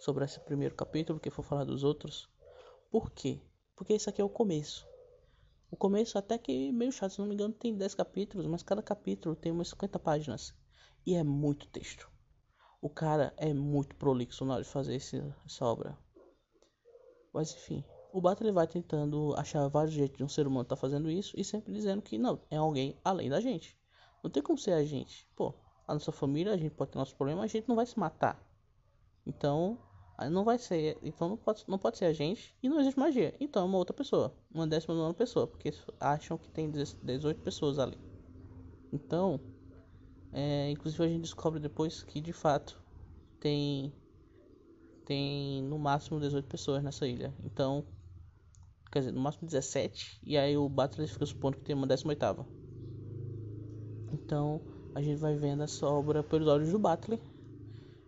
sobre 0.00 0.24
esse 0.24 0.40
primeiro 0.40 0.74
capítulo 0.74 1.20
que 1.20 1.30
for 1.30 1.42
falar 1.42 1.64
dos 1.64 1.82
outros. 1.82 2.28
Por 2.90 3.10
quê? 3.10 3.40
Porque 3.74 3.94
isso 3.94 4.08
aqui 4.10 4.20
é 4.20 4.24
o 4.24 4.28
começo. 4.28 4.86
O 5.70 5.76
começo 5.76 6.16
até 6.16 6.38
que 6.38 6.68
é 6.68 6.72
meio 6.72 6.92
chato, 6.92 7.12
se 7.12 7.18
não 7.18 7.26
me 7.26 7.34
engano 7.34 7.52
tem 7.52 7.76
10 7.76 7.94
capítulos, 7.94 8.46
mas 8.46 8.62
cada 8.62 8.82
capítulo 8.82 9.34
tem 9.34 9.50
umas 9.50 9.68
50 9.68 9.98
páginas. 9.98 10.54
E 11.04 11.14
é 11.14 11.24
muito 11.24 11.66
texto. 11.68 12.08
O 12.80 12.88
cara 12.88 13.34
é 13.36 13.52
muito 13.52 13.96
prolixo 13.96 14.44
na 14.44 14.54
hora 14.54 14.62
de 14.62 14.68
fazer 14.68 14.94
esse, 14.94 15.20
essa 15.44 15.64
obra. 15.64 15.98
Mas 17.32 17.52
enfim, 17.52 17.84
o 18.14 18.20
Butler 18.20 18.52
vai 18.52 18.64
tentando 18.68 19.34
achar 19.36 19.66
vários 19.66 19.92
jeitos 19.92 20.16
de 20.16 20.22
um 20.22 20.28
ser 20.28 20.46
humano 20.46 20.62
estar 20.62 20.76
tá 20.76 20.80
fazendo 20.80 21.10
isso 21.10 21.34
e 21.36 21.42
sempre 21.42 21.72
dizendo 21.72 22.00
que 22.00 22.16
não, 22.16 22.40
é 22.48 22.56
alguém 22.56 22.96
além 23.04 23.28
da 23.28 23.40
gente. 23.40 23.76
Não 24.22 24.30
tem 24.30 24.40
como 24.40 24.56
ser 24.56 24.70
a 24.70 24.84
gente. 24.84 25.28
Pô, 25.34 25.52
a 25.84 25.94
nossa 25.94 26.12
família, 26.12 26.52
a 26.52 26.56
gente 26.56 26.76
pode 26.76 26.92
ter 26.92 26.98
nossos 26.98 27.12
problemas, 27.12 27.42
a 27.42 27.48
gente 27.48 27.68
não 27.68 27.74
vai 27.74 27.84
se 27.84 27.98
matar. 27.98 28.40
Então, 29.26 29.76
não 30.30 30.44
vai 30.44 30.58
ser, 30.58 30.96
então 31.02 31.28
não 31.28 31.36
pode, 31.36 31.64
não 31.66 31.76
pode 31.76 31.98
ser 31.98 32.04
a 32.04 32.12
gente 32.12 32.56
e 32.62 32.68
não 32.68 32.78
existe 32.78 32.96
magia. 32.96 33.34
Então 33.40 33.62
é 33.62 33.66
uma 33.66 33.78
outra 33.78 33.92
pessoa, 33.92 34.32
uma 34.48 34.64
décima 34.64 34.94
nona 34.94 35.12
pessoa, 35.12 35.48
porque 35.48 35.74
acham 35.98 36.38
que 36.38 36.48
tem 36.52 36.70
18 36.70 37.40
pessoas 37.40 37.80
ali. 37.80 37.98
Então, 38.92 39.40
é, 40.32 40.70
inclusive 40.70 41.02
a 41.02 41.08
gente 41.08 41.22
descobre 41.22 41.58
depois 41.58 42.04
que 42.04 42.20
de 42.20 42.32
fato 42.32 42.80
tem 43.40 43.92
tem 45.04 45.64
no 45.64 45.80
máximo 45.80 46.20
18 46.20 46.46
pessoas 46.46 46.80
nessa 46.80 47.08
ilha. 47.08 47.34
Então, 47.42 47.84
quer 48.94 49.00
dizer, 49.00 49.12
no 49.12 49.20
máximo 49.20 49.44
17, 49.44 50.20
e 50.22 50.38
aí 50.38 50.56
o 50.56 50.68
Butler 50.68 51.08
fica 51.08 51.26
supondo 51.26 51.56
que 51.56 51.64
tem 51.64 51.74
uma 51.74 51.84
18ª. 51.84 52.46
Então, 54.12 54.60
a 54.94 55.02
gente 55.02 55.18
vai 55.18 55.34
vendo 55.34 55.64
essa 55.64 55.84
obra 55.84 56.22
pelos 56.22 56.46
olhos 56.46 56.70
do 56.70 56.78
Butler, 56.78 57.20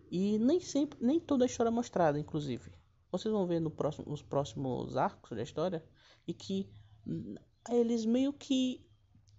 e 0.09 0.39
nem 0.39 0.61
sempre, 0.61 0.97
nem 1.01 1.19
toda 1.19 1.43
a 1.43 1.45
história 1.45 1.69
é 1.69 1.73
mostrada, 1.73 2.17
inclusive. 2.17 2.71
Vocês 3.11 3.33
vão 3.33 3.45
ver 3.45 3.59
no 3.59 3.69
próximo, 3.69 4.09
nos 4.09 4.21
próximos 4.21 4.95
arcos 4.95 5.35
da 5.35 5.43
história, 5.43 5.83
e 6.25 6.33
que 6.33 6.71
eles 7.69 8.05
meio 8.05 8.31
que 8.31 8.87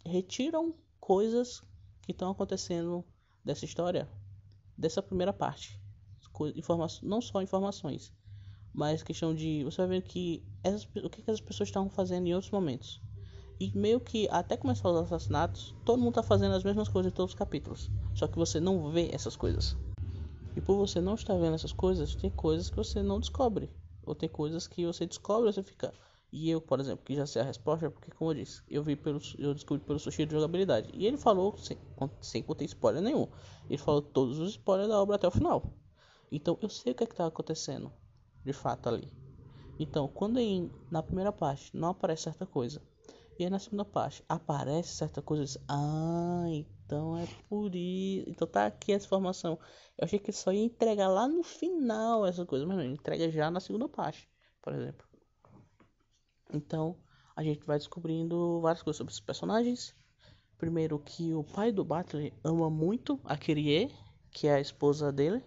retiram 0.05 0.75
coisas 1.01 1.63
que 2.03 2.13
estão 2.13 2.31
acontecendo 2.31 3.03
dessa 3.43 3.65
história, 3.65 4.07
dessa 4.77 5.03
primeira 5.03 5.33
parte. 5.33 5.81
não 7.03 7.23
só 7.23 7.41
informações, 7.41 8.13
mas 8.79 9.03
questão 9.03 9.35
de. 9.35 9.65
Você 9.65 9.79
vai 9.79 9.89
ver 9.89 10.03
que 10.03 10.41
essas, 10.63 10.85
o 11.03 11.11
que, 11.11 11.21
que 11.21 11.31
as 11.33 11.41
pessoas 11.41 11.69
estavam 11.69 11.91
fazendo 11.91 12.29
em 12.29 12.33
outros 12.33 12.53
momentos. 12.53 13.03
E 13.59 13.77
meio 13.77 13.99
que 13.99 14.29
até 14.31 14.57
começar 14.57 14.89
os 14.89 14.99
assassinatos, 14.99 15.75
todo 15.85 15.99
mundo 15.99 16.11
está 16.11 16.23
fazendo 16.23 16.55
as 16.55 16.63
mesmas 16.63 16.89
coisas 16.89 17.11
em 17.11 17.15
todos 17.15 17.33
os 17.33 17.39
capítulos. 17.39 17.91
Só 18.15 18.29
que 18.29 18.39
você 18.39 18.61
não 18.61 18.89
vê 18.93 19.11
essas 19.13 19.35
coisas. 19.35 19.77
E 20.55 20.61
por 20.61 20.77
você 20.77 21.01
não 21.01 21.17
estar 21.17 21.35
vendo 21.35 21.57
essas 21.57 21.73
coisas, 21.73 22.15
tem 22.15 22.31
coisas 22.31 22.71
que 22.71 22.77
você 22.77 23.03
não 23.03 23.19
descobre. 23.19 23.69
Ou 24.07 24.15
tem 24.15 24.29
coisas 24.29 24.69
que 24.69 24.87
você 24.87 25.07
descobre 25.07 25.53
você 25.53 25.65
fica. 25.65 25.93
E 26.31 26.49
eu, 26.49 26.61
por 26.61 26.79
exemplo, 26.79 27.05
que 27.05 27.17
já 27.17 27.27
sei 27.27 27.43
a 27.43 27.45
resposta, 27.45 27.91
porque 27.91 28.13
como 28.13 28.31
eu 28.31 28.37
disse, 28.37 28.63
eu 28.71 28.85
vi 28.85 28.95
pelo, 28.95 29.21
eu 29.39 29.55
descobri 29.55 29.85
pelo 29.85 29.99
sushi 29.99 30.25
de 30.25 30.35
jogabilidade. 30.35 30.89
E 30.95 31.05
ele 31.05 31.17
falou, 31.17 31.57
sem, 31.59 31.77
sem 32.21 32.45
conter 32.45 32.67
spoiler 32.67 33.03
nenhum, 33.03 33.27
ele 33.69 33.79
falou 33.79 34.03
todos 34.03 34.39
os 34.39 34.51
spoilers 34.51 34.89
da 34.89 35.03
obra 35.03 35.17
até 35.17 35.27
o 35.27 35.33
final. 35.33 35.65
Então 36.31 36.57
eu 36.63 36.69
sei 36.69 36.93
o 36.93 36.95
que 36.95 37.03
é 37.03 37.09
está 37.09 37.27
acontecendo 37.27 37.91
de 38.49 38.53
fato 38.55 38.89
ali. 38.89 39.13
Então, 39.79 40.09
quando 40.09 40.41
em, 40.41 40.71
na 40.91 41.03
primeira 41.03 41.31
parte 41.31 41.77
não 41.77 41.91
aparece 41.91 42.23
certa 42.23 42.47
coisa, 42.47 42.83
e 43.39 43.45
aí 43.45 43.51
na 43.51 43.59
segunda 43.59 43.85
parte 43.85 44.25
aparece 44.27 44.97
certa 44.97 45.21
coisa, 45.21 45.45
diz, 45.45 45.59
ah, 45.69 46.47
então 46.49 47.17
é 47.19 47.29
por 47.49 47.75
isso. 47.75 48.29
Então 48.29 48.49
tá 48.49 48.67
aqui 48.67 48.93
essa 48.93 49.07
informação. 49.07 49.59
Eu 49.97 50.05
achei 50.05 50.19
que 50.19 50.33
só 50.33 50.51
ia 50.51 50.65
entregar 50.65 51.09
lá 51.09 51.29
no 51.29 51.43
final 51.43 52.27
essa 52.27 52.45
coisa, 52.47 52.67
mas 52.67 52.79
não, 52.79 52.85
entrega 52.85 53.31
já 53.31 53.51
na 53.51 53.61
segunda 53.61 53.89
parte, 53.89 54.29
por 54.63 54.73
exemplo. 54.73 55.07
Então, 56.53 56.97
a 57.37 57.43
gente 57.45 57.65
vai 57.67 57.79
descobrindo 57.79 58.61
várias 58.63 58.83
coisas 58.83 58.97
sobre 58.97 59.13
os 59.13 59.21
personagens. 59.21 59.95
Primeiro 60.57 60.99
que 60.99 61.35
o 61.35 61.45
pai 61.45 61.71
do 61.71 61.85
Butler 61.85 62.33
ama 62.43 62.69
muito 62.71 63.21
a 63.23 63.37
Kyrie, 63.37 63.95
que 64.33 64.49
é 64.49 64.55
a 64.55 64.61
esposa 64.61 65.13
dele 65.13 65.45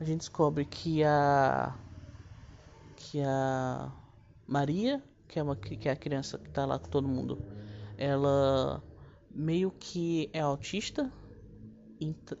a 0.00 0.04
gente 0.04 0.20
descobre 0.20 0.64
que 0.64 1.02
a 1.02 1.74
que 2.96 3.20
a 3.22 3.92
Maria, 4.46 5.02
que 5.26 5.38
é 5.38 5.42
uma 5.42 5.56
que 5.56 5.88
é 5.88 5.92
a 5.92 5.96
criança 5.96 6.38
que 6.38 6.50
tá 6.50 6.64
lá 6.64 6.78
com 6.78 6.88
todo 6.88 7.08
mundo, 7.08 7.38
ela 7.96 8.82
meio 9.30 9.70
que 9.70 10.30
é 10.32 10.40
autista 10.40 11.12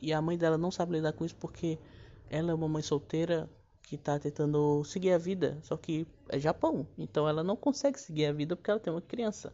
e 0.00 0.12
a 0.12 0.22
mãe 0.22 0.38
dela 0.38 0.56
não 0.56 0.70
sabe 0.70 0.92
lidar 0.92 1.12
com 1.12 1.24
isso 1.24 1.34
porque 1.36 1.78
ela 2.30 2.50
é 2.50 2.54
uma 2.54 2.68
mãe 2.68 2.82
solteira 2.82 3.48
que 3.82 3.96
tá 3.96 4.18
tentando 4.18 4.84
seguir 4.84 5.12
a 5.12 5.18
vida, 5.18 5.58
só 5.62 5.76
que 5.76 6.06
é 6.28 6.38
Japão, 6.38 6.86
então 6.96 7.28
ela 7.28 7.42
não 7.42 7.56
consegue 7.56 7.98
seguir 7.98 8.26
a 8.26 8.32
vida 8.32 8.54
porque 8.54 8.70
ela 8.70 8.78
tem 8.78 8.92
uma 8.92 9.00
criança. 9.00 9.52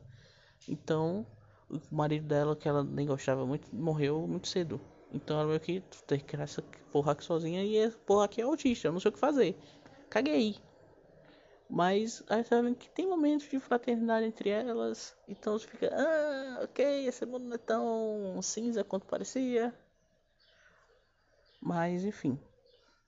Então, 0.68 1.24
o 1.70 1.78
marido 1.94 2.26
dela, 2.26 2.56
que 2.56 2.68
ela 2.68 2.82
nem 2.82 3.06
gostava 3.06 3.46
muito, 3.46 3.74
morreu 3.74 4.26
muito 4.26 4.48
cedo. 4.48 4.80
Então 5.14 5.38
ela 5.38 5.46
meio 5.46 5.60
que 5.60 5.80
tem 6.08 6.18
que 6.18 6.24
criar 6.24 6.42
essa 6.42 6.60
porra 6.90 7.12
aqui 7.12 7.22
sozinha 7.22 7.62
e 7.62 7.76
essa 7.76 7.96
porra 7.98 8.24
aqui 8.24 8.40
é 8.40 8.44
autista, 8.44 8.88
eu 8.88 8.92
não 8.92 8.98
sei 8.98 9.10
o 9.10 9.12
que 9.12 9.18
fazer. 9.20 9.56
Caguei. 10.10 10.56
Mas 11.70 12.22
aí 12.28 12.42
você 12.42 12.60
vendo 12.60 12.76
que 12.76 12.90
tem 12.90 13.06
momentos 13.06 13.48
de 13.48 13.60
fraternidade 13.60 14.26
entre 14.26 14.50
elas. 14.50 15.16
Então 15.28 15.56
você 15.56 15.68
fica, 15.68 15.88
ah, 15.94 16.64
ok, 16.64 17.06
esse 17.06 17.24
mundo 17.24 17.44
não 17.44 17.54
é 17.54 17.58
tão 17.58 18.42
cinza 18.42 18.82
quanto 18.82 19.06
parecia. 19.06 19.72
Mas 21.62 22.04
enfim. 22.04 22.38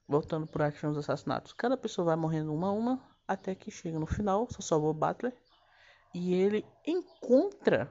Voltando 0.09 0.47
por 0.47 0.63
action 0.63 0.93
dos 0.93 0.99
assassinatos. 0.99 1.53
Cada 1.53 1.77
pessoa 1.77 2.07
vai 2.07 2.17
morrendo 2.17 2.55
uma 2.55 2.69
a 2.69 2.73
uma. 2.73 3.17
Até 3.27 3.57
que 3.57 3.71
chega 3.73 3.99
no 3.99 4.07
final, 4.07 4.47
só 4.49 4.63
salvou 4.63 4.91
o 4.91 4.95
Butler. 4.95 5.37
E 6.15 6.33
ele 6.33 6.65
encontra 6.87 7.91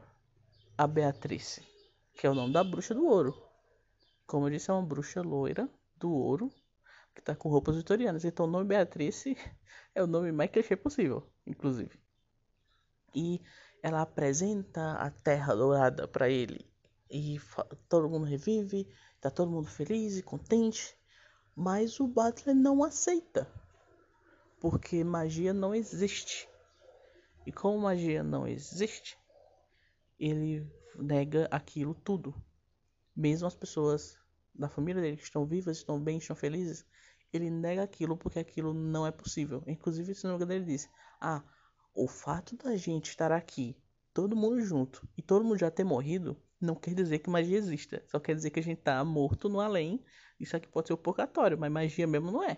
a 0.77 0.87
Beatrice, 0.87 1.61
que 2.15 2.25
é 2.25 2.29
o 2.29 2.33
nome 2.33 2.53
da 2.53 2.63
bruxa 2.63 2.93
do 2.93 3.05
ouro. 3.05 3.45
Como 4.25 4.47
eu 4.47 4.51
disse, 4.51 4.71
é 4.71 4.73
uma 4.73 4.85
bruxa 4.85 5.21
loira 5.21 5.69
do 5.97 6.11
ouro 6.11 6.51
que 7.13 7.21
tá 7.21 7.35
com 7.35 7.49
roupas 7.49 7.75
vitorianas. 7.77 8.25
Então 8.25 8.45
o 8.45 8.49
nome 8.49 8.67
Beatrice 8.67 9.37
é 9.95 10.03
o 10.03 10.07
nome 10.07 10.31
mais 10.31 10.51
clichê 10.51 10.75
possível, 10.75 11.27
inclusive. 11.45 11.99
E 13.15 13.41
ela 13.81 14.01
apresenta 14.01 14.93
a 14.93 15.09
Terra 15.09 15.55
Dourada 15.55 16.07
para 16.07 16.29
ele. 16.29 16.69
E 17.09 17.39
todo 17.87 18.09
mundo 18.09 18.25
revive, 18.25 18.87
tá 19.21 19.29
todo 19.29 19.51
mundo 19.51 19.67
feliz 19.67 20.17
e 20.17 20.23
contente. 20.23 20.97
Mas 21.55 21.99
o 21.99 22.07
Butler 22.07 22.55
não 22.55 22.83
aceita. 22.83 23.47
Porque 24.59 25.03
magia 25.03 25.53
não 25.53 25.73
existe. 25.73 26.49
E 27.45 27.51
como 27.51 27.79
magia 27.79 28.23
não 28.23 28.47
existe, 28.47 29.17
ele 30.19 30.67
nega 30.95 31.47
aquilo 31.51 31.93
tudo 31.93 32.33
mesmo 33.15 33.47
as 33.47 33.55
pessoas 33.55 34.17
da 34.53 34.69
família 34.69 35.01
dele 35.01 35.17
que 35.17 35.23
estão 35.23 35.45
vivas, 35.45 35.77
estão 35.77 35.99
bem, 35.99 36.17
estão 36.17 36.35
felizes, 36.35 36.85
ele 37.31 37.49
nega 37.49 37.83
aquilo 37.83 38.17
porque 38.17 38.39
aquilo 38.39 38.73
não 38.73 39.05
é 39.05 39.11
possível. 39.11 39.63
Inclusive, 39.67 40.15
se 40.15 40.25
não 40.25 40.37
me 40.37 40.55
ele 40.55 40.65
disse: 40.65 40.89
Ah, 41.19 41.43
o 41.93 42.07
fato 42.07 42.55
da 42.55 42.75
gente 42.75 43.09
estar 43.09 43.31
aqui, 43.31 43.77
todo 44.13 44.35
mundo 44.35 44.61
junto, 44.61 45.07
e 45.17 45.21
todo 45.21 45.43
mundo 45.43 45.59
já 45.59 45.69
ter 45.71 45.83
morrido, 45.83 46.37
não 46.59 46.75
quer 46.75 46.93
dizer 46.93 47.19
que 47.19 47.29
magia 47.29 47.57
exista. 47.57 48.03
Só 48.07 48.19
quer 48.19 48.35
dizer 48.35 48.49
que 48.49 48.59
a 48.59 48.63
gente 48.63 48.81
tá 48.81 49.03
morto 49.03 49.49
no 49.49 49.59
além. 49.59 50.03
Isso 50.39 50.55
aqui 50.55 50.67
pode 50.67 50.87
ser 50.87 50.93
o 50.93 50.97
purgatório, 50.97 51.57
mas 51.57 51.71
magia 51.71 52.07
mesmo 52.07 52.31
não 52.31 52.43
é. 52.43 52.57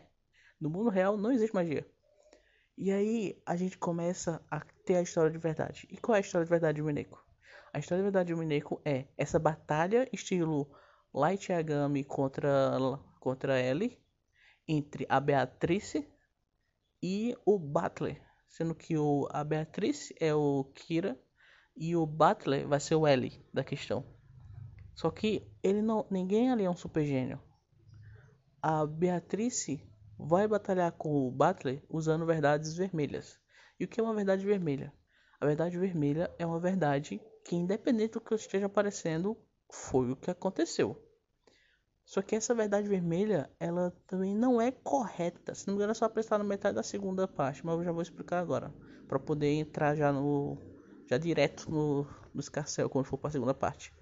No 0.60 0.70
mundo 0.70 0.90
real 0.90 1.18
não 1.18 1.32
existe 1.32 1.54
magia. 1.54 1.86
E 2.78 2.92
aí 2.92 3.42
a 3.46 3.56
gente 3.56 3.78
começa 3.78 4.44
a 4.50 4.60
ter 4.86 4.96
a 4.96 5.02
história 5.02 5.32
de 5.32 5.38
verdade. 5.38 5.88
E 5.90 5.98
qual 5.98 6.16
é 6.16 6.20
a 6.20 6.22
história 6.22 6.46
de 6.46 6.50
verdade 6.50 6.76
de 6.76 6.84
Mineco? 6.84 7.27
A 7.78 7.80
história 7.80 8.02
de 8.02 8.06
verdade 8.06 8.34
de 8.34 8.36
Mineko 8.36 8.82
é 8.84 9.06
essa 9.16 9.38
batalha 9.38 10.10
estilo 10.12 10.68
Light 11.14 11.52
Yagami 11.52 12.04
contra, 12.04 12.72
contra 13.20 13.62
Ellie 13.62 14.02
entre 14.68 15.06
a 15.08 15.20
Beatrice 15.20 16.12
e 17.04 17.38
o 17.46 17.60
Butler. 17.60 18.20
Sendo 18.50 18.74
que 18.74 18.98
o, 18.98 19.28
a 19.30 19.44
Beatrice 19.44 20.16
é 20.20 20.34
o 20.34 20.64
Kira 20.74 21.22
e 21.76 21.96
o 21.96 22.04
Butler 22.08 22.68
vai 22.68 22.80
ser 22.80 22.96
o 22.96 23.08
Ellie 23.08 23.46
da 23.54 23.64
questão. 23.64 24.04
Só 24.96 25.12
que 25.12 25.48
ele 25.62 25.84
não, 25.84 26.08
ninguém 26.10 26.50
ali 26.50 26.64
é 26.64 26.70
um 26.72 26.76
super 26.76 27.06
gênio. 27.06 27.40
A 28.60 28.88
Beatrice 28.88 29.88
vai 30.18 30.48
batalhar 30.48 30.94
com 30.94 31.28
o 31.28 31.32
Butler 31.32 31.86
usando 31.88 32.26
verdades 32.26 32.76
vermelhas. 32.76 33.40
E 33.80 33.86
o 33.86 33.88
que 33.88 34.00
é 34.00 34.04
uma 34.04 34.16
verdade 34.16 34.44
vermelha? 34.44 34.92
A 35.40 35.46
verdade 35.46 35.78
vermelha 35.78 36.34
é 36.40 36.46
uma 36.48 36.60
verdade 36.60 37.22
que 37.48 37.56
independente 37.56 38.14
do 38.14 38.22
que 38.22 38.36
esteja 38.36 38.66
aparecendo, 38.66 39.38
foi 39.72 40.12
o 40.12 40.18
que 40.18 40.30
aconteceu. 40.30 41.02
Só 42.04 42.22
que 42.22 42.36
essa 42.36 42.54
verdade 42.54 42.90
vermelha, 42.90 43.50
ela 43.58 43.92
também 44.06 44.36
não 44.36 44.62
é 44.62 44.70
correta. 44.70 45.56
Se 45.56 45.66
não 45.66 45.74
me 45.74 45.78
engano, 45.78 45.92
é 45.92 45.94
só 45.94 46.10
prestar 46.10 46.38
na 46.38 46.44
metade 46.44 46.76
da 46.76 46.84
segunda 46.84 47.26
parte, 47.26 47.66
mas 47.66 47.78
eu 47.78 47.86
já 47.86 47.92
vou 47.94 48.02
explicar 48.02 48.40
agora, 48.40 48.74
para 49.08 49.18
poder 49.18 49.54
entrar 49.54 49.96
já 49.96 50.12
no 50.12 50.58
já 51.10 51.18
direto 51.18 51.72
no, 51.72 52.04
no 52.34 52.42
escarcel 52.42 52.90
quando 52.90 53.06
for 53.06 53.18
para 53.18 53.30
a 53.30 53.32
segunda 53.32 53.54
parte. 53.54 53.94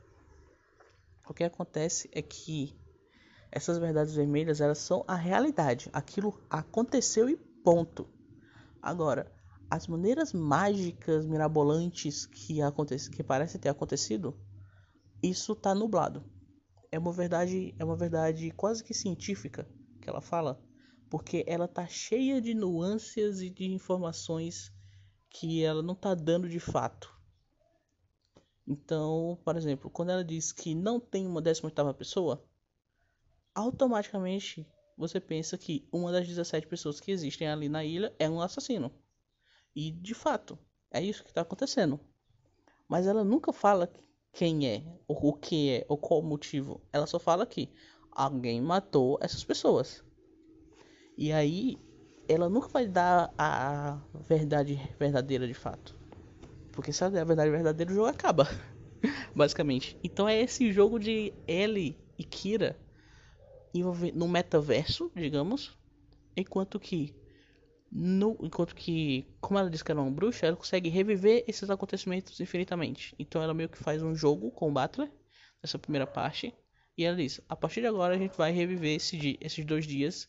O 1.29 1.33
que 1.33 1.43
acontece 1.43 2.09
é 2.11 2.23
que 2.23 2.75
essas 3.51 3.77
verdades 3.77 4.15
vermelhas 4.15 4.59
elas 4.59 4.79
são 4.79 5.05
a 5.07 5.15
realidade, 5.15 5.87
aquilo 5.93 6.43
aconteceu 6.49 7.29
e 7.29 7.35
ponto. 7.35 8.09
Agora, 8.81 9.31
as 9.69 9.87
maneiras 9.87 10.33
mágicas, 10.33 11.25
mirabolantes 11.25 12.25
que 12.25 12.59
que 13.11 13.23
parece 13.23 13.59
ter 13.59 13.69
acontecido, 13.69 14.39
isso 15.21 15.53
está 15.53 15.73
nublado. 15.73 16.23
É 16.91 16.99
uma 16.99 17.11
verdade, 17.11 17.75
é 17.77 17.83
uma 17.83 17.97
verdade 17.97 18.51
quase 18.51 18.83
que 18.83 18.93
científica 18.93 19.67
que 20.01 20.09
ela 20.09 20.21
fala, 20.21 20.63
porque 21.09 21.43
ela 21.47 21.67
tá 21.67 21.87
cheia 21.87 22.41
de 22.41 22.53
nuances 22.53 23.41
e 23.41 23.49
de 23.49 23.65
informações 23.65 24.71
que 25.29 25.63
ela 25.63 25.81
não 25.81 25.95
tá 25.95 26.13
dando 26.13 26.47
de 26.47 26.59
fato. 26.59 27.13
Então, 28.67 29.39
por 29.43 29.55
exemplo, 29.55 29.89
quando 29.89 30.11
ela 30.11 30.23
diz 30.23 30.51
que 30.51 30.73
não 30.73 30.99
tem 30.99 31.27
uma 31.27 31.41
18ª 31.41 31.93
pessoa, 31.93 32.43
automaticamente 33.53 34.67
você 34.97 35.19
pensa 35.19 35.57
que 35.57 35.87
uma 35.91 36.11
das 36.11 36.27
17 36.27 36.67
pessoas 36.67 36.99
que 36.99 37.11
existem 37.11 37.47
ali 37.47 37.67
na 37.67 37.83
ilha 37.83 38.15
é 38.17 38.29
um 38.29 38.41
assassino. 38.41 38.91
E 39.75 39.91
de 39.91 40.13
fato, 40.13 40.57
é 40.89 41.01
isso 41.01 41.23
que 41.23 41.29
está 41.29 41.41
acontecendo. 41.41 41.99
Mas 42.87 43.07
ela 43.07 43.23
nunca 43.23 43.51
fala 43.51 43.91
quem 44.31 44.67
é, 44.67 44.83
ou 45.07 45.29
o 45.29 45.33
que 45.33 45.71
é, 45.71 45.85
ou 45.89 45.97
qual 45.97 46.21
o 46.21 46.23
motivo. 46.23 46.81
Ela 46.93 47.05
só 47.05 47.19
fala 47.19 47.45
que 47.45 47.69
alguém 48.11 48.61
matou 48.61 49.17
essas 49.21 49.43
pessoas. 49.43 50.03
E 51.17 51.31
aí, 51.31 51.77
ela 52.27 52.49
nunca 52.49 52.67
vai 52.69 52.87
dar 52.87 53.33
a 53.37 54.01
verdade 54.27 54.79
verdadeira 54.99 55.47
de 55.47 55.53
fato. 55.53 55.95
Porque 56.71 56.91
se 56.91 57.03
ela 57.03 57.11
der 57.11 57.21
a 57.21 57.25
verdade 57.25 57.51
verdadeira, 57.51 57.91
o 57.91 57.95
jogo 57.95 58.07
acaba. 58.07 58.47
Basicamente. 59.35 59.97
Então 60.03 60.27
é 60.27 60.39
esse 60.39 60.71
jogo 60.71 60.99
de 60.99 61.33
Ellie 61.47 61.97
e 62.17 62.23
Kira 62.23 62.77
no 64.13 64.27
metaverso, 64.27 65.11
digamos. 65.15 65.77
Enquanto 66.35 66.79
que 66.79 67.13
no, 67.97 68.37
enquanto 68.41 68.75
que, 68.75 69.25
como 69.39 69.57
ela 69.57 69.69
disse 69.69 69.81
que 69.81 69.89
era 69.89 70.01
uma 70.01 70.11
bruxa, 70.11 70.45
ela 70.45 70.57
consegue 70.57 70.89
reviver 70.89 71.45
esses 71.47 71.69
acontecimentos 71.69 72.37
infinitamente. 72.41 73.15
Então 73.17 73.41
ela 73.41 73.53
meio 73.53 73.69
que 73.69 73.77
faz 73.77 74.03
um 74.03 74.13
jogo 74.13 74.51
com 74.51 74.67
o 74.67 74.73
Butler, 74.73 75.09
nessa 75.63 75.79
primeira 75.79 76.05
parte. 76.05 76.53
E 76.97 77.05
ela 77.05 77.15
diz: 77.15 77.39
a 77.47 77.55
partir 77.55 77.79
de 77.79 77.87
agora 77.87 78.15
a 78.15 78.17
gente 78.17 78.35
vai 78.35 78.51
reviver 78.51 78.97
esse 78.97 79.37
esses 79.39 79.63
dois 79.63 79.87
dias 79.87 80.27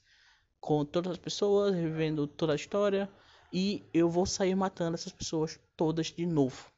com 0.60 0.84
todas 0.84 1.12
as 1.12 1.18
pessoas, 1.18 1.74
revivendo 1.74 2.28
toda 2.28 2.52
a 2.52 2.56
história. 2.56 3.10
E 3.52 3.84
eu 3.92 4.08
vou 4.08 4.26
sair 4.26 4.54
matando 4.54 4.94
essas 4.94 5.12
pessoas 5.12 5.58
todas 5.76 6.12
de 6.12 6.24
novo. 6.24 6.70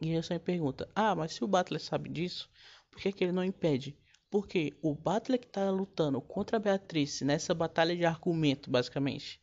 E 0.00 0.10
aí 0.10 0.20
você 0.20 0.34
me 0.34 0.40
pergunta: 0.40 0.88
ah, 0.92 1.14
mas 1.14 1.34
se 1.34 1.44
o 1.44 1.46
Butler 1.46 1.80
sabe 1.80 2.10
disso, 2.10 2.50
por 2.90 3.00
que, 3.00 3.12
que 3.12 3.22
ele 3.22 3.32
não 3.32 3.44
impede? 3.44 3.96
Porque 4.28 4.74
o 4.82 4.92
Butler 4.92 5.38
que 5.38 5.46
está 5.46 5.70
lutando 5.70 6.20
contra 6.20 6.56
a 6.56 6.60
Beatriz 6.60 7.20
nessa 7.20 7.54
batalha 7.54 7.94
de 7.94 8.04
argumento, 8.04 8.68
basicamente, 8.68 9.40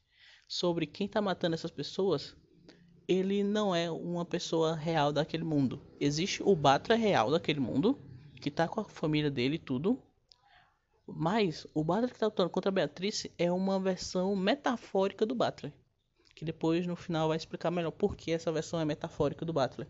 sobre 0.50 0.88
quem 0.88 1.06
está 1.06 1.22
matando 1.22 1.54
essas 1.54 1.70
pessoas, 1.70 2.36
ele 3.08 3.44
não 3.44 3.74
é 3.74 3.90
uma 3.90 4.26
pessoa 4.26 4.76
real 4.76 5.14
daquele 5.14 5.44
mundo. 5.44 5.80
Existe 6.00 6.42
o 6.42 6.56
Butler 6.56 7.00
real 7.00 7.30
daquele 7.30 7.60
mundo, 7.60 8.00
que 8.42 8.50
está 8.50 8.68
com 8.68 8.82
a 8.82 8.84
família 8.84 9.30
dele 9.30 9.56
e 9.56 9.60
tudo. 9.60 10.02
Mas 11.08 11.68
o 11.72 11.84
Butler 11.84 12.10
que 12.10 12.16
está 12.16 12.26
lutando 12.26 12.50
contra 12.50 12.70
a 12.70 12.72
Beatriz 12.72 13.28
é 13.38 13.52
uma 13.52 13.80
versão 13.80 14.36
metafórica 14.36 15.24
do 15.24 15.36
Butler. 15.36 15.72
Que 16.36 16.44
depois 16.44 16.88
no 16.88 16.96
final 16.96 17.28
vai 17.28 17.38
explicar 17.38 17.70
melhor 17.70 17.92
por 17.92 18.16
que 18.16 18.32
essa 18.32 18.52
versão 18.52 18.80
é 18.80 18.86
metafórica 18.86 19.46
do 19.46 19.54
Butler. 19.54 19.88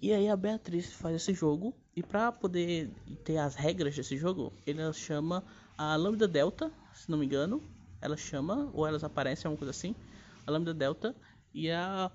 E 0.00 0.12
aí 0.12 0.28
a 0.28 0.36
Beatriz 0.36 0.92
faz 0.92 1.16
esse 1.16 1.34
jogo 1.34 1.74
e 1.94 2.04
para 2.04 2.30
poder 2.30 2.88
ter 3.24 3.38
as 3.38 3.56
regras 3.56 3.96
desse 3.96 4.16
jogo, 4.16 4.52
ele 4.64 4.92
chama 4.92 5.44
a 5.76 5.96
Lambda 5.96 6.28
Delta, 6.28 6.70
se 6.94 7.10
não 7.10 7.18
me 7.18 7.26
engano, 7.26 7.62
ela 8.06 8.16
chama 8.16 8.70
ou 8.72 8.86
elas 8.86 9.04
aparecem 9.04 9.48
alguma 9.48 9.58
coisa 9.58 9.70
assim, 9.70 9.94
a 10.46 10.50
Lambda 10.50 10.72
Delta 10.72 11.14
e 11.52 11.70
a 11.70 12.10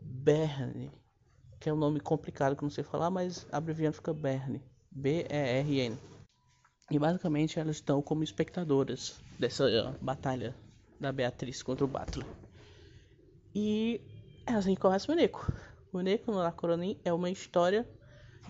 Berne, 0.00 0.90
que 1.60 1.68
é 1.68 1.72
um 1.72 1.76
nome 1.76 2.00
complicado 2.00 2.56
que 2.56 2.64
eu 2.64 2.66
não 2.66 2.70
sei 2.70 2.82
falar, 2.82 3.10
mas 3.10 3.46
abreviando 3.52 3.96
fica 3.96 4.12
Berne, 4.12 4.62
B 4.90 5.26
E 6.90 6.98
basicamente 6.98 7.58
elas 7.58 7.76
estão 7.76 8.02
como 8.02 8.24
espectadoras 8.24 9.20
dessa 9.38 9.96
batalha 10.00 10.54
da 11.00 11.12
Beatriz 11.12 11.62
contra 11.62 11.84
o 11.84 11.88
Butler. 11.88 12.26
E 13.54 14.00
é 14.46 14.52
assim 14.52 14.74
que 14.74 14.80
começa 14.80 15.10
o 15.10 15.14
Neco. 15.14 15.52
O 15.92 16.00
Neco 16.00 16.32
no 16.32 16.38
Lacronin 16.38 17.00
é 17.04 17.12
uma 17.12 17.30
história 17.30 17.88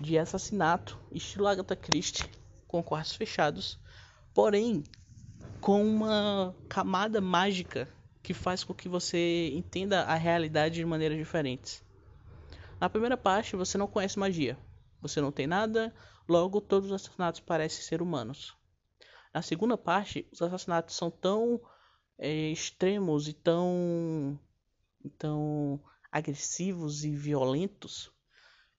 de 0.00 0.18
assassinato, 0.18 0.98
estilo 1.12 1.46
Agatha 1.46 1.76
Christie, 1.76 2.28
com 2.66 2.82
quartos 2.82 3.14
fechados, 3.14 3.78
porém 4.32 4.82
com 5.64 5.82
uma 5.82 6.54
camada 6.68 7.22
mágica 7.22 7.88
que 8.22 8.34
faz 8.34 8.62
com 8.62 8.74
que 8.74 8.86
você 8.86 9.48
entenda 9.54 10.02
a 10.02 10.14
realidade 10.14 10.74
de 10.74 10.84
maneiras 10.84 11.16
diferentes. 11.16 11.82
Na 12.78 12.90
primeira 12.90 13.16
parte, 13.16 13.56
você 13.56 13.78
não 13.78 13.86
conhece 13.86 14.18
magia, 14.18 14.58
você 15.00 15.22
não 15.22 15.32
tem 15.32 15.46
nada, 15.46 15.90
logo 16.28 16.60
todos 16.60 16.90
os 16.90 16.94
assassinatos 16.94 17.40
parecem 17.40 17.82
ser 17.82 18.02
humanos. 18.02 18.54
Na 19.32 19.40
segunda 19.40 19.78
parte, 19.78 20.28
os 20.30 20.42
assassinatos 20.42 20.96
são 20.96 21.10
tão 21.10 21.58
é, 22.18 22.50
extremos 22.50 23.26
e 23.26 23.32
tão, 23.32 24.38
tão 25.16 25.82
agressivos 26.12 27.04
e 27.04 27.16
violentos 27.16 28.12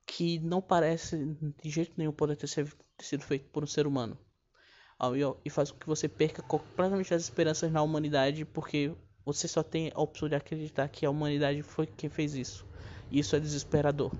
que 0.05 0.37
não 0.37 0.61
parece 0.61 1.35
de 1.63 1.67
jeito 1.71 1.95
nenhum 1.97 2.13
poder 2.13 2.35
ter, 2.35 2.47
ter 2.47 3.03
sido 3.03 3.23
feito 3.23 3.49
por 3.49 3.63
um 3.63 3.67
ser 3.67 3.87
humano. 3.87 4.15
E 5.43 5.49
faz 5.49 5.71
com 5.71 5.77
que 5.77 5.87
você 5.87 6.07
perca 6.07 6.41
completamente 6.41 7.13
as 7.13 7.21
esperanças 7.21 7.71
na 7.71 7.81
humanidade, 7.81 8.45
porque 8.45 8.95
você 9.25 9.47
só 9.47 9.61
tem 9.61 9.91
a 9.93 9.99
opção 9.99 10.29
de 10.29 10.35
acreditar 10.35 10.87
que 10.87 11.05
a 11.05 11.09
humanidade 11.09 11.61
foi 11.61 11.85
quem 11.85 12.09
fez 12.09 12.33
isso. 12.33 12.65
E 13.11 13.19
isso 13.19 13.35
é 13.35 13.39
desesperador. 13.39 14.11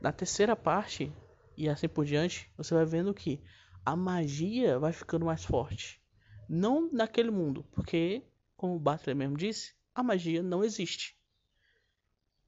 Na 0.00 0.10
terceira 0.10 0.56
parte, 0.56 1.12
e 1.56 1.68
assim 1.68 1.88
por 1.88 2.04
diante, 2.04 2.50
você 2.56 2.74
vai 2.74 2.84
vendo 2.84 3.14
que 3.14 3.40
a 3.84 3.94
magia 3.94 4.78
vai 4.78 4.92
ficando 4.92 5.26
mais 5.26 5.44
forte. 5.44 6.00
Não 6.48 6.90
naquele 6.92 7.30
mundo, 7.30 7.64
porque, 7.70 8.24
como 8.56 8.74
o 8.74 8.80
Butler 8.80 9.14
mesmo 9.14 9.36
disse, 9.36 9.74
a 9.94 10.02
magia 10.02 10.42
não 10.42 10.64
existe. 10.64 11.16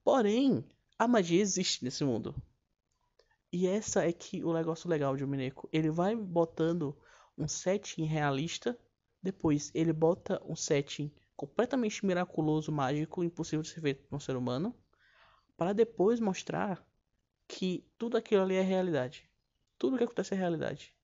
Porém, 0.03 0.65
a 0.99 1.07
magia 1.07 1.41
existe 1.41 1.85
nesse 1.85 2.03
mundo. 2.05 2.35
E 3.53 3.67
essa 3.67 4.05
é 4.05 4.13
que 4.13 4.43
o 4.43 4.53
negócio 4.53 4.89
legal 4.89 5.17
de 5.17 5.27
Mineco. 5.27 5.69
Ele 5.73 5.91
vai 5.91 6.17
botando 6.17 6.97
um 7.37 7.49
setting 7.49 8.05
realista, 8.05 8.79
depois 9.23 9.71
ele 9.75 9.93
bota 9.93 10.43
um 10.45 10.57
setting 10.57 11.13
completamente 11.37 12.05
miraculoso, 12.05 12.71
mágico, 12.71 13.25
impossível 13.25 13.63
de 13.63 13.69
ser 13.69 13.81
feito 13.81 14.05
por 14.05 14.17
um 14.17 14.21
ser 14.21 14.37
humano, 14.37 14.75
para 15.57 15.73
depois 15.73 16.21
mostrar 16.21 16.85
que 17.47 17.85
tudo 17.99 18.17
aquilo 18.17 18.43
ali 18.43 18.55
é 18.57 18.63
realidade. 18.63 19.29
Tudo 19.79 19.99
que 19.99 20.05
acontece 20.05 20.35
é 20.35 20.37
realidade. 20.37 20.95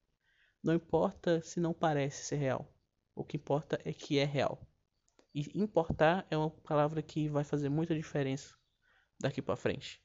Não 0.63 0.75
importa 0.75 1.41
se 1.43 1.61
não 1.61 1.73
parece 1.73 2.25
ser 2.25 2.37
real. 2.37 2.73
O 3.15 3.25
que 3.25 3.37
importa 3.37 3.81
é 3.85 3.93
que 3.93 4.19
é 4.19 4.25
real. 4.25 4.61
E 5.35 5.47
importar 5.55 6.27
é 6.31 6.37
uma 6.37 6.51
palavra 6.51 7.03
que 7.03 7.29
vai 7.29 7.45
fazer 7.45 7.69
muita 7.69 7.95
diferença 7.95 8.57
daqui 9.19 9.43
para 9.43 9.57
frente. 9.57 10.03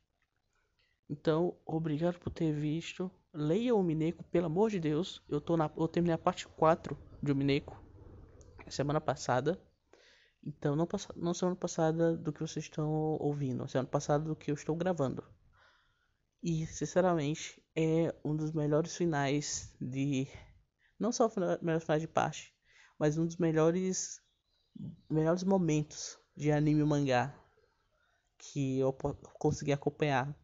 Então, 1.10 1.58
obrigado 1.66 2.20
por 2.20 2.32
ter 2.32 2.52
visto. 2.52 3.12
Leia 3.34 3.74
o 3.74 3.82
Mineco, 3.82 4.24
pelo 4.26 4.46
amor 4.46 4.70
de 4.70 4.80
Deus. 4.80 5.22
Eu, 5.28 5.42
tô 5.42 5.58
na, 5.58 5.70
eu 5.76 5.88
terminei 5.88 6.14
a 6.14 6.20
parte 6.20 6.48
4 6.48 6.96
de 7.22 7.34
Mineco 7.34 7.84
semana 8.70 9.02
passada. 9.02 9.60
Então, 10.46 10.76
não, 10.76 10.88
não 11.16 11.34
semana 11.34 11.56
passada 11.56 12.16
do 12.16 12.32
que 12.32 12.42
vocês 12.42 12.66
estão 12.66 12.90
ouvindo, 13.20 13.68
semana 13.68 13.88
passada 13.88 14.26
do 14.26 14.36
que 14.36 14.52
eu 14.52 14.56
estou 14.56 14.76
gravando. 14.76 15.24
E, 16.44 16.68
sinceramente, 16.68 17.64
é 17.76 18.14
um 18.24 18.36
dos 18.36 18.52
melhores 18.52 18.96
finais 18.96 19.74
de. 19.80 20.28
Não 21.00 21.12
só 21.12 21.28
o 21.28 21.66
melhor 21.66 21.80
final 21.80 22.00
de 22.00 22.08
parte, 22.08 22.54
mas 23.00 23.18
um 23.18 23.26
dos 23.26 23.38
melhores 23.38 24.22
melhores 25.10 25.44
momentos 25.44 26.20
de 26.36 26.52
anime 26.52 26.82
e 26.82 26.86
mangá 26.86 27.34
que 28.38 28.80
eu 28.80 28.94
consegui 29.40 29.72
acompanhar. 29.72 30.36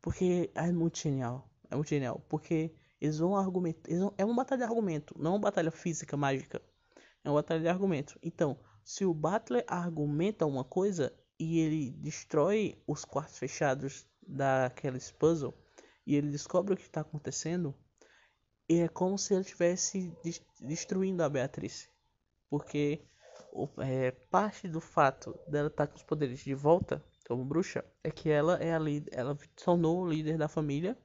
Porque 0.00 0.50
é 0.54 0.70
muito 0.70 0.98
genial. 0.98 1.50
É 1.70 1.74
muito 1.74 1.88
genial. 1.88 2.24
Porque 2.28 2.74
eles 3.00 3.18
vão 3.18 3.36
argumentar. 3.36 3.90
Vão, 3.90 4.14
é 4.16 4.24
uma 4.24 4.34
batalha 4.34 4.58
de 4.58 4.64
argumento, 4.64 5.14
não 5.18 5.32
uma 5.32 5.40
batalha 5.40 5.70
física 5.70 6.16
mágica. 6.16 6.60
É 7.24 7.28
uma 7.28 7.36
batalha 7.36 7.60
de 7.60 7.68
argumento. 7.68 8.18
Então, 8.22 8.58
se 8.84 9.04
o 9.04 9.14
Butler 9.14 9.64
argumenta 9.66 10.46
uma 10.46 10.64
coisa 10.64 11.12
e 11.38 11.60
ele 11.60 11.90
destrói 11.90 12.82
os 12.86 13.04
quartos 13.04 13.38
fechados 13.38 14.06
daqueles 14.26 15.10
puzzle 15.12 15.54
e 16.06 16.16
ele 16.16 16.30
descobre 16.30 16.74
o 16.74 16.76
que 16.76 16.84
está 16.84 17.02
acontecendo, 17.02 17.74
é 18.68 18.88
como 18.88 19.18
se 19.18 19.34
ele 19.34 19.42
estivesse 19.42 20.12
destruindo 20.60 21.22
a 21.22 21.28
Beatriz. 21.28 21.88
Porque 22.50 23.06
é, 23.78 24.10
parte 24.10 24.68
do 24.68 24.80
fato 24.80 25.38
dela 25.46 25.68
estar 25.68 25.86
tá 25.86 25.92
com 25.92 25.98
os 25.98 26.02
poderes 26.02 26.40
de 26.40 26.54
volta 26.54 27.04
como 27.26 27.44
bruxa, 27.44 27.84
é 28.02 28.10
que 28.10 28.30
ela 28.30 28.56
é 28.56 28.72
a 28.72 28.80
ela 29.12 29.36
se 29.36 29.48
tornou 29.48 30.00
o 30.00 30.08
líder 30.08 30.38
da 30.38 30.48
família 30.48 30.96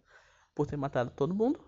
por 0.54 0.68
ter 0.68 0.78
matado 0.78 1.12
todo 1.12 1.34
mundo. 1.34 1.60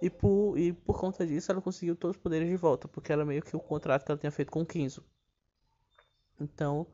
E 0.00 0.10
por, 0.10 0.58
e 0.58 0.72
por 0.72 0.98
conta 0.98 1.24
disso 1.24 1.52
ela 1.52 1.62
conseguiu 1.62 1.94
todos 1.94 2.16
os 2.16 2.22
poderes 2.22 2.48
de 2.48 2.56
volta, 2.56 2.88
porque 2.88 3.12
era 3.12 3.24
meio 3.24 3.40
que 3.40 3.54
o 3.54 3.60
contrato 3.60 4.04
que 4.04 4.10
ela 4.10 4.18
tinha 4.18 4.32
feito 4.32 4.50
com 4.50 4.62
o 4.62 4.66
Kinzo. 4.66 5.04
Então, 6.40 6.88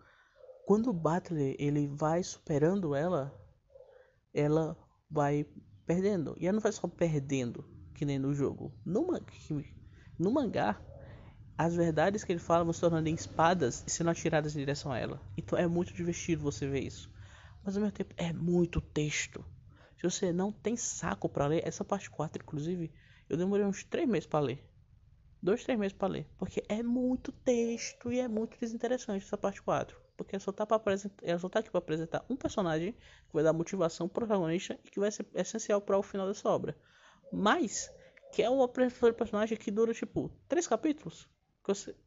quando 0.66 0.90
o 0.90 0.92
Butler 0.92 1.56
ele 1.58 1.86
vai 1.86 2.22
superando 2.22 2.94
ela, 2.94 3.34
ela 4.34 4.76
vai 5.10 5.46
perdendo. 5.86 6.36
E 6.38 6.46
ela 6.46 6.56
não 6.56 6.60
vai 6.60 6.70
só 6.70 6.86
perdendo, 6.86 7.64
que 7.94 8.04
nem 8.04 8.18
no 8.18 8.34
jogo. 8.34 8.74
No, 8.84 9.06
no 10.18 10.30
mangá, 10.30 10.78
as 11.56 11.74
verdades 11.74 12.22
que 12.22 12.32
ele 12.32 12.38
fala 12.38 12.62
vão 12.62 12.72
se 12.74 12.80
tornando 12.80 13.08
em 13.08 13.14
espadas 13.14 13.82
e 13.86 13.90
sendo 13.90 14.10
atiradas 14.10 14.54
em 14.54 14.58
direção 14.58 14.92
a 14.92 14.98
ela. 14.98 15.20
Então 15.36 15.58
é 15.58 15.66
muito 15.66 15.94
divertido 15.94 16.42
você 16.42 16.68
ver 16.68 16.84
isso. 16.84 17.10
Mas 17.64 17.74
ao 17.74 17.82
mesmo 17.82 17.96
tempo 17.96 18.14
é 18.16 18.32
muito 18.32 18.80
texto. 18.80 19.44
Se 19.98 20.02
você 20.04 20.32
não 20.32 20.50
tem 20.50 20.76
saco 20.76 21.28
para 21.28 21.46
ler, 21.46 21.66
essa 21.66 21.84
parte 21.84 22.08
4, 22.08 22.42
inclusive, 22.42 22.92
eu 23.28 23.36
demorei 23.36 23.66
uns 23.66 23.84
3 23.84 24.08
meses 24.08 24.26
para 24.26 24.40
ler. 24.40 24.64
Dois, 25.40 25.62
três 25.62 25.78
meses 25.78 25.96
para 25.96 26.08
ler. 26.08 26.26
Porque 26.36 26.64
é 26.68 26.82
muito 26.82 27.30
texto 27.30 28.12
e 28.12 28.18
é 28.18 28.26
muito 28.26 28.58
desinteressante 28.58 29.24
essa 29.24 29.38
parte 29.38 29.62
4. 29.62 29.96
Porque 30.16 30.34
ela 30.34 30.40
só 30.40 30.50
tá, 30.50 30.64
apresentar, 30.64 31.24
ela 31.24 31.38
só 31.38 31.48
tá 31.48 31.60
aqui 31.60 31.70
para 31.70 31.78
apresentar 31.78 32.24
um 32.28 32.34
personagem 32.34 32.92
que 32.92 33.32
vai 33.32 33.44
dar 33.44 33.52
motivação 33.52 34.08
pro 34.08 34.26
protagonista 34.26 34.76
e 34.84 34.90
que 34.90 34.98
vai 34.98 35.12
ser 35.12 35.24
essencial 35.34 35.80
para 35.80 35.96
o 35.96 36.02
final 36.02 36.26
dessa 36.26 36.48
obra. 36.48 36.76
Mas, 37.32 37.88
que 38.32 38.42
é 38.42 38.50
uma 38.50 38.64
apresentação 38.64 39.10
de 39.10 39.16
personagem 39.16 39.56
que 39.56 39.70
dura 39.70 39.94
tipo 39.94 40.28
três 40.48 40.66
capítulos. 40.66 41.28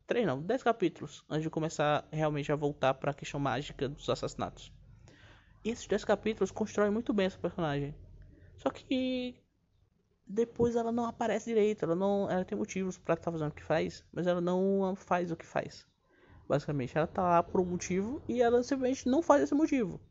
Três 0.07 0.25
não, 0.25 0.41
dez 0.41 0.63
capítulos 0.63 1.23
antes 1.29 1.43
de 1.43 1.49
começar 1.49 2.05
realmente 2.11 2.51
a 2.51 2.55
voltar 2.55 2.95
para 2.95 3.11
a 3.11 3.13
questão 3.13 3.39
mágica 3.39 3.87
dos 3.87 4.09
assassinatos. 4.09 4.73
Esses 5.63 5.87
dez 5.87 6.03
capítulos 6.03 6.51
constroem 6.51 6.91
muito 6.91 7.13
bem 7.13 7.27
essa 7.27 7.37
personagem. 7.37 7.95
Só 8.57 8.69
que 8.69 9.35
depois 10.25 10.75
ela 10.75 10.91
não 10.91 11.05
aparece 11.05 11.49
direito, 11.49 11.83
ela 11.83 11.95
não, 11.95 12.29
ela 12.29 12.45
tem 12.45 12.57
motivos 12.57 12.97
para 12.97 13.13
estar 13.13 13.25
tá 13.25 13.31
fazendo 13.31 13.51
o 13.51 13.55
que 13.55 13.63
faz, 13.63 14.03
mas 14.11 14.27
ela 14.27 14.41
não 14.41 14.95
faz 14.95 15.31
o 15.31 15.35
que 15.35 15.45
faz. 15.45 15.85
Basicamente, 16.47 16.97
ela 16.97 17.07
tá 17.07 17.21
lá 17.21 17.43
por 17.43 17.61
um 17.61 17.65
motivo 17.65 18.21
e 18.27 18.41
ela 18.41 18.63
simplesmente 18.63 19.07
não 19.07 19.21
faz 19.21 19.43
esse 19.43 19.53
motivo. 19.53 20.01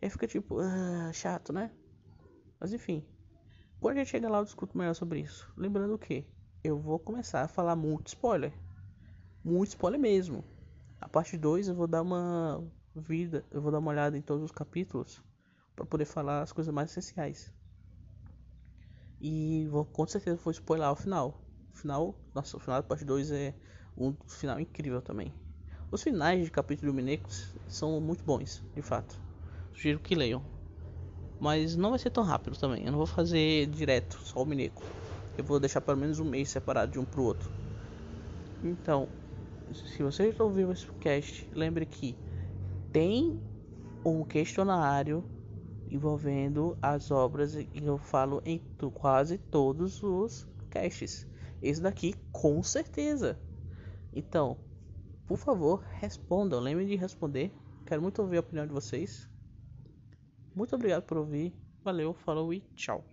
E 0.00 0.06
aí 0.06 0.10
fica 0.10 0.26
tipo, 0.26 0.58
ah, 0.58 1.12
chato, 1.12 1.52
né? 1.52 1.70
Mas 2.58 2.72
enfim, 2.72 3.06
quando 3.80 3.96
a 3.96 3.98
gente 3.98 4.10
chegar 4.10 4.30
lá 4.30 4.38
eu 4.38 4.44
discuto 4.44 4.76
melhor 4.76 4.94
sobre 4.94 5.20
isso. 5.20 5.52
Lembrando 5.56 5.98
que 5.98 6.26
eu 6.64 6.78
vou 6.78 6.98
começar 6.98 7.42
a 7.42 7.48
falar 7.48 7.76
muito 7.76 8.08
spoiler. 8.08 8.52
Muito 9.44 9.70
spoiler 9.70 10.00
mesmo. 10.00 10.44
A 11.00 11.08
parte 11.08 11.36
2 11.36 11.68
eu 11.68 11.74
vou 11.74 11.86
dar 11.86 12.02
uma 12.02 12.64
vida, 13.00 13.44
eu 13.50 13.60
vou 13.60 13.72
dar 13.72 13.78
uma 13.78 13.90
olhada 13.90 14.16
em 14.16 14.22
todos 14.22 14.44
os 14.44 14.50
capítulos 14.50 15.22
para 15.74 15.86
poder 15.86 16.04
falar 16.04 16.42
as 16.42 16.52
coisas 16.52 16.72
mais 16.72 16.90
essenciais. 16.90 17.52
E 19.20 19.66
vou 19.68 19.84
com 19.84 20.06
certeza 20.06 20.36
vou 20.42 20.50
spoiler 20.50 20.90
o 20.90 20.96
final. 20.96 21.40
O 21.72 21.76
final, 21.76 22.14
nossa, 22.34 22.56
o 22.56 22.60
final 22.60 22.82
da 22.82 22.86
parte 22.86 23.04
2 23.04 23.30
é 23.30 23.54
um 23.96 24.12
final 24.26 24.60
incrível 24.60 25.00
também. 25.00 25.32
Os 25.90 26.02
finais 26.02 26.44
de 26.44 26.50
capítulo 26.50 26.92
Minecos 26.92 27.54
são 27.68 28.00
muito 28.00 28.24
bons, 28.24 28.62
de 28.74 28.82
fato. 28.82 29.18
Sugiro 29.74 30.00
que 30.00 30.14
leiam. 30.14 30.42
Mas 31.40 31.76
não 31.76 31.90
vai 31.90 31.98
ser 31.98 32.10
tão 32.10 32.22
rápido 32.22 32.56
também. 32.56 32.84
Eu 32.84 32.92
não 32.92 32.98
vou 32.98 33.06
fazer 33.06 33.66
direto, 33.66 34.18
só 34.22 34.42
o 34.42 34.46
Mineco. 34.46 34.82
Eu 35.36 35.44
vou 35.44 35.58
deixar 35.58 35.80
pelo 35.80 35.98
menos 35.98 36.18
um 36.18 36.24
mês 36.24 36.50
separado 36.50 36.92
de 36.92 36.98
um 36.98 37.04
pro 37.04 37.22
outro. 37.22 37.50
Então, 38.62 39.08
se 39.74 40.02
você 40.02 40.28
está 40.28 40.44
ouvindo 40.44 40.72
esse 40.72 40.86
podcast, 40.86 41.48
lembre 41.52 41.84
que 41.84 42.16
tem 42.92 43.40
um 44.04 44.24
questionário 44.24 45.24
envolvendo 45.90 46.76
as 46.80 47.10
obras 47.10 47.54
e 47.54 47.68
eu 47.74 47.98
falo 47.98 48.42
em 48.44 48.60
quase 48.94 49.38
todos 49.38 50.02
os 50.02 50.46
casts. 50.70 51.26
Esse 51.60 51.80
daqui 51.80 52.14
com 52.30 52.62
certeza. 52.62 53.38
Então, 54.12 54.58
por 55.26 55.38
favor, 55.38 55.84
respondam. 55.94 56.60
Lembrem 56.60 56.86
de 56.86 56.96
responder. 56.96 57.52
Quero 57.86 58.02
muito 58.02 58.20
ouvir 58.20 58.38
a 58.38 58.40
opinião 58.40 58.66
de 58.66 58.72
vocês. 58.72 59.28
Muito 60.54 60.74
obrigado 60.74 61.04
por 61.04 61.16
ouvir. 61.16 61.54
Valeu, 61.84 62.12
falou 62.12 62.52
e 62.52 62.60
tchau. 62.74 63.11